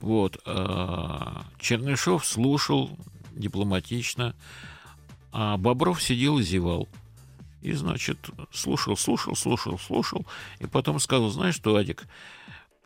Вот. 0.01 0.37
А, 0.45 1.45
Чернышов 1.57 2.25
слушал 2.25 2.91
дипломатично, 3.31 4.35
а 5.31 5.55
Бобров 5.55 6.03
сидел 6.03 6.37
и 6.39 6.43
зевал. 6.43 6.89
И, 7.61 7.71
значит, 7.71 8.29
слушал, 8.51 8.97
слушал, 8.97 9.37
слушал, 9.37 9.79
слушал, 9.79 10.25
и 10.59 10.65
потом 10.65 10.99
сказал, 10.99 11.29
знаешь 11.29 11.55
что, 11.55 11.77
Адик, 11.77 12.07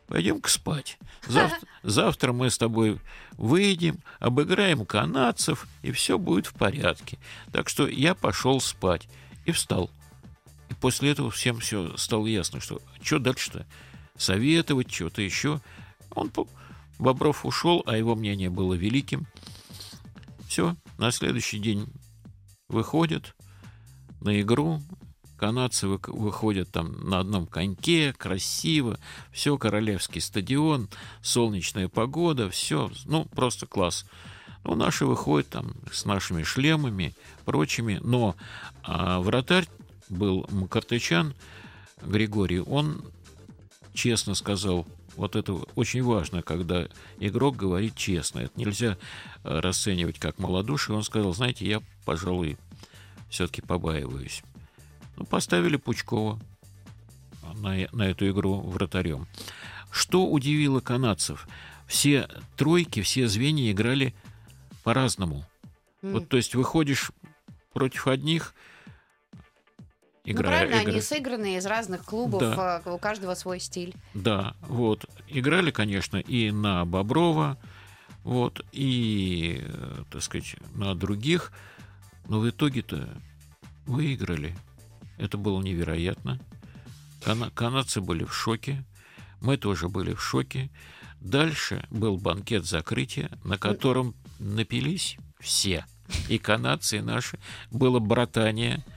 пойдем-ка 0.06 0.48
спать. 0.48 0.98
Завтра, 1.26 1.68
завтра 1.82 2.32
мы 2.32 2.48
с 2.48 2.56
тобой 2.56 3.00
выйдем, 3.32 3.98
обыграем 4.20 4.86
канадцев, 4.86 5.66
и 5.82 5.90
все 5.90 6.16
будет 6.16 6.46
в 6.46 6.54
порядке. 6.54 7.18
Так 7.50 7.68
что 7.68 7.88
я 7.88 8.14
пошел 8.14 8.60
спать 8.60 9.08
и 9.46 9.50
встал. 9.50 9.90
И 10.70 10.74
после 10.74 11.10
этого 11.10 11.32
всем 11.32 11.58
все 11.58 11.96
стало 11.96 12.28
ясно, 12.28 12.60
что 12.60 12.80
что 13.02 13.18
дальше-то? 13.18 13.66
Советовать, 14.16 14.92
что-то 14.92 15.22
еще. 15.22 15.60
Он, 16.14 16.30
Бобров 16.98 17.44
ушел, 17.44 17.82
а 17.86 17.96
его 17.96 18.14
мнение 18.14 18.50
было 18.50 18.74
великим. 18.74 19.26
Все, 20.46 20.76
на 20.98 21.10
следующий 21.10 21.58
день 21.58 21.86
выходят 22.68 23.34
на 24.20 24.40
игру, 24.40 24.80
канадцы 25.36 25.88
выходят 25.88 26.70
там 26.70 27.08
на 27.08 27.18
одном 27.18 27.46
коньке, 27.46 28.12
красиво, 28.12 28.98
все, 29.32 29.58
королевский 29.58 30.20
стадион, 30.20 30.88
солнечная 31.22 31.88
погода, 31.88 32.48
все, 32.50 32.90
ну, 33.06 33.24
просто 33.26 33.66
класс. 33.66 34.06
Ну, 34.62 34.74
наши 34.76 35.04
выходят 35.04 35.50
там 35.50 35.74
с 35.92 36.06
нашими 36.06 36.42
шлемами, 36.42 37.14
прочими, 37.44 38.00
но 38.02 38.36
а, 38.82 39.20
вратарь 39.20 39.68
был 40.08 40.46
Макартычан 40.50 41.34
Григорий, 42.02 42.60
он 42.60 43.04
честно 43.94 44.34
сказал. 44.34 44.86
Вот 45.16 45.36
это 45.36 45.52
очень 45.76 46.02
важно, 46.02 46.42
когда 46.42 46.88
игрок 47.18 47.56
говорит 47.56 47.96
честно. 47.96 48.40
Это 48.40 48.52
нельзя 48.58 48.98
э, 49.44 49.60
расценивать 49.60 50.18
как 50.18 50.38
малодушие. 50.38 50.96
Он 50.96 51.04
сказал, 51.04 51.32
знаете, 51.32 51.66
я, 51.66 51.80
пожалуй, 52.04 52.58
все-таки 53.30 53.62
побаиваюсь. 53.62 54.42
Ну, 55.16 55.24
поставили 55.24 55.76
Пучкова 55.76 56.40
на, 57.54 57.86
на 57.92 58.10
эту 58.10 58.28
игру 58.28 58.60
вратарем. 58.60 59.28
Что 59.90 60.26
удивило 60.26 60.80
канадцев? 60.80 61.48
Все 61.86 62.28
тройки, 62.56 63.00
все 63.02 63.28
звенья 63.28 63.70
играли 63.70 64.14
по-разному. 64.82 65.46
Mm. 66.02 66.12
Вот, 66.12 66.28
то 66.28 66.36
есть 66.36 66.54
выходишь 66.56 67.12
против 67.72 68.08
одних– 68.08 68.54
Игра, 70.26 70.50
ну, 70.50 70.56
правильно, 70.56 70.82
игра... 70.82 70.92
они 70.92 71.00
сыграны 71.02 71.56
из 71.56 71.66
разных 71.66 72.04
клубов, 72.04 72.40
да. 72.40 72.80
Э, 72.82 72.90
у 72.90 72.98
каждого 72.98 73.34
свой 73.34 73.60
стиль. 73.60 73.94
Да, 74.14 74.56
вот. 74.62 75.04
Играли, 75.28 75.70
конечно, 75.70 76.16
и 76.16 76.50
на 76.50 76.86
Боброва, 76.86 77.58
вот, 78.22 78.64
и, 78.72 79.62
так 80.10 80.22
сказать, 80.22 80.56
на 80.74 80.94
других, 80.94 81.52
но 82.26 82.40
в 82.40 82.48
итоге-то 82.48 83.06
выиграли. 83.84 84.56
Это 85.18 85.36
было 85.36 85.60
невероятно. 85.60 86.40
Кана- 87.22 87.50
канадцы 87.50 88.00
были 88.00 88.24
в 88.24 88.32
шоке, 88.32 88.82
мы 89.42 89.58
тоже 89.58 89.90
были 89.90 90.14
в 90.14 90.22
шоке. 90.22 90.70
Дальше 91.20 91.86
был 91.90 92.16
банкет 92.16 92.64
закрытия, 92.64 93.30
на 93.44 93.58
котором 93.58 94.14
напились 94.38 95.18
все. 95.38 95.84
И 96.30 96.38
канадцы, 96.38 96.98
и 96.98 97.02
наши. 97.02 97.38
Было 97.70 97.98
братание– 97.98 98.82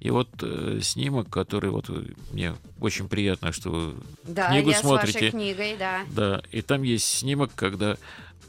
и 0.00 0.10
вот 0.10 0.28
э, 0.42 0.78
снимок, 0.80 1.28
который 1.28 1.70
вот 1.70 1.90
мне 2.32 2.54
очень 2.80 3.08
приятно, 3.08 3.52
что 3.52 3.70
вы 3.70 3.94
да, 4.24 4.50
книгу 4.50 4.70
я 4.70 4.78
смотрите. 4.78 5.18
С 5.18 5.22
вашей 5.22 5.30
книгой, 5.30 5.76
да. 5.76 6.00
Да, 6.10 6.42
и 6.52 6.62
там 6.62 6.82
есть 6.82 7.06
снимок, 7.06 7.50
когда 7.54 7.96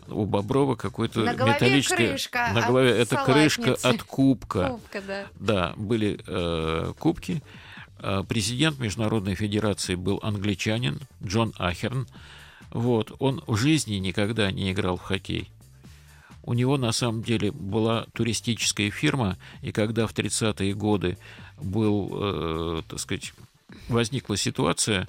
у 0.07 0.25
Боброва 0.25 0.75
какой-то 0.75 1.21
на 1.21 1.33
металлическая 1.33 2.09
крышка 2.09 2.51
на 2.53 2.61
голове 2.61 2.91
это 2.91 3.17
крышка 3.17 3.75
от 3.81 4.03
кубка. 4.03 4.69
Кубка, 4.69 5.01
да. 5.01 5.25
Да, 5.39 5.73
были 5.75 6.19
э, 6.25 6.93
кубки. 6.97 7.41
Э, 7.99 8.23
президент 8.27 8.79
Международной 8.79 9.35
Федерации 9.35 9.95
был 9.95 10.19
англичанин 10.21 10.99
Джон 11.23 11.53
Ахерн. 11.57 12.07
Вот, 12.71 13.15
он 13.17 13.43
в 13.47 13.57
жизни 13.57 13.95
никогда 13.95 14.51
не 14.51 14.71
играл 14.71 14.97
в 14.97 15.01
хоккей. 15.01 15.49
У 16.49 16.53
него 16.53 16.77
на 16.77 16.91
самом 16.93 17.21
деле 17.21 17.51
была 17.51 18.07
туристическая 18.13 18.89
фирма, 18.89 19.37
и 19.61 19.71
когда 19.71 20.07
в 20.07 20.15
30-е 20.15 20.73
годы 20.73 21.19
был, 21.61 22.09
э, 22.11 22.81
так 22.87 22.99
сказать, 22.99 23.35
возникла 23.87 24.35
ситуация, 24.35 25.07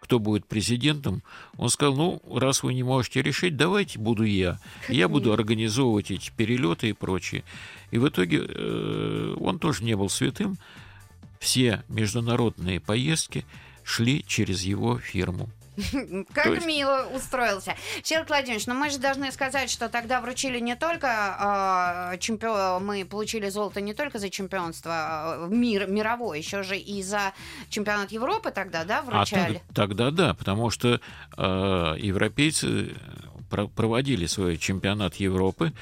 кто 0.00 0.18
будет 0.18 0.46
президентом, 0.46 1.22
он 1.58 1.68
сказал, 1.68 1.96
ну, 1.96 2.22
раз 2.34 2.62
вы 2.62 2.72
не 2.72 2.82
можете 2.82 3.20
решить, 3.20 3.58
давайте 3.58 3.98
буду 3.98 4.24
я. 4.24 4.58
Я 4.88 5.06
буду 5.08 5.34
организовывать 5.34 6.10
эти 6.10 6.32
перелеты 6.34 6.88
и 6.88 6.92
прочее. 6.94 7.44
И 7.90 7.98
в 7.98 8.08
итоге 8.08 8.46
э, 8.48 9.36
он 9.38 9.58
тоже 9.58 9.84
не 9.84 9.94
был 9.96 10.08
святым. 10.08 10.56
Все 11.40 11.82
международные 11.88 12.80
поездки 12.80 13.44
шли 13.82 14.24
через 14.26 14.62
его 14.62 14.96
фирму. 14.96 15.50
Как 16.32 16.46
есть... 16.46 16.66
мило 16.66 17.08
устроился. 17.14 17.74
Сергей 18.02 18.26
Владимирович, 18.26 18.66
но 18.66 18.74
ну 18.74 18.80
мы 18.80 18.90
же 18.90 18.98
должны 18.98 19.30
сказать, 19.32 19.70
что 19.70 19.88
тогда 19.88 20.20
вручили 20.20 20.60
не 20.60 20.76
только 20.76 22.12
э, 22.12 22.18
чемпион, 22.18 22.84
мы 22.84 23.04
получили 23.04 23.48
золото 23.48 23.80
не 23.80 23.94
только 23.94 24.18
за 24.18 24.30
чемпионство 24.30 24.92
а, 24.94 25.48
мир, 25.48 25.86
мировое, 25.86 26.38
еще 26.38 26.62
же 26.62 26.76
и 26.76 27.02
за 27.02 27.32
чемпионат 27.68 28.12
Европы 28.12 28.50
тогда, 28.50 28.84
да, 28.84 29.02
вручали? 29.02 29.62
А 29.68 29.74
тогда 29.74 30.10
да, 30.10 30.34
потому 30.34 30.70
что 30.70 31.00
э, 31.36 31.96
европейцы 31.98 32.94
проводили 33.74 34.26
свой 34.26 34.56
чемпионат 34.56 35.16
Европы, 35.16 35.72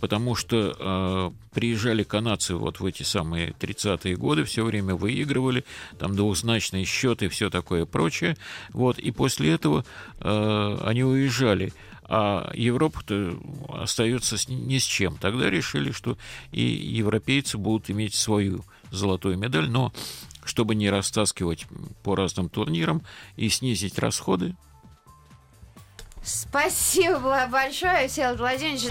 потому 0.00 0.34
что 0.34 0.74
э, 0.78 1.30
приезжали 1.54 2.02
канадцы 2.02 2.54
вот 2.54 2.80
в 2.80 2.86
эти 2.86 3.02
самые 3.02 3.50
30-е 3.50 4.16
годы, 4.16 4.44
все 4.44 4.64
время 4.64 4.94
выигрывали, 4.94 5.64
там 5.98 6.16
двухзначные 6.16 6.84
счеты, 6.84 7.28
все 7.28 7.50
такое 7.50 7.86
прочее, 7.86 8.36
вот, 8.72 8.98
и 8.98 9.10
после 9.10 9.52
этого 9.52 9.84
э, 10.20 10.78
они 10.84 11.04
уезжали 11.04 11.72
а 12.12 12.50
Европа-то 12.54 13.38
остается 13.68 14.36
ни 14.48 14.78
с 14.78 14.82
чем. 14.82 15.16
Тогда 15.16 15.48
решили, 15.48 15.92
что 15.92 16.18
и 16.50 16.60
европейцы 16.60 17.56
будут 17.56 17.88
иметь 17.88 18.16
свою 18.16 18.64
золотую 18.90 19.38
медаль, 19.38 19.70
но 19.70 19.92
чтобы 20.44 20.74
не 20.74 20.90
растаскивать 20.90 21.66
по 22.02 22.16
разным 22.16 22.48
турнирам 22.48 23.02
и 23.36 23.48
снизить 23.48 24.00
расходы. 24.00 24.56
Спасибо 26.24 27.46
большое, 27.50 28.08
Всеволод 28.08 28.40
Владимирович. 28.40 28.90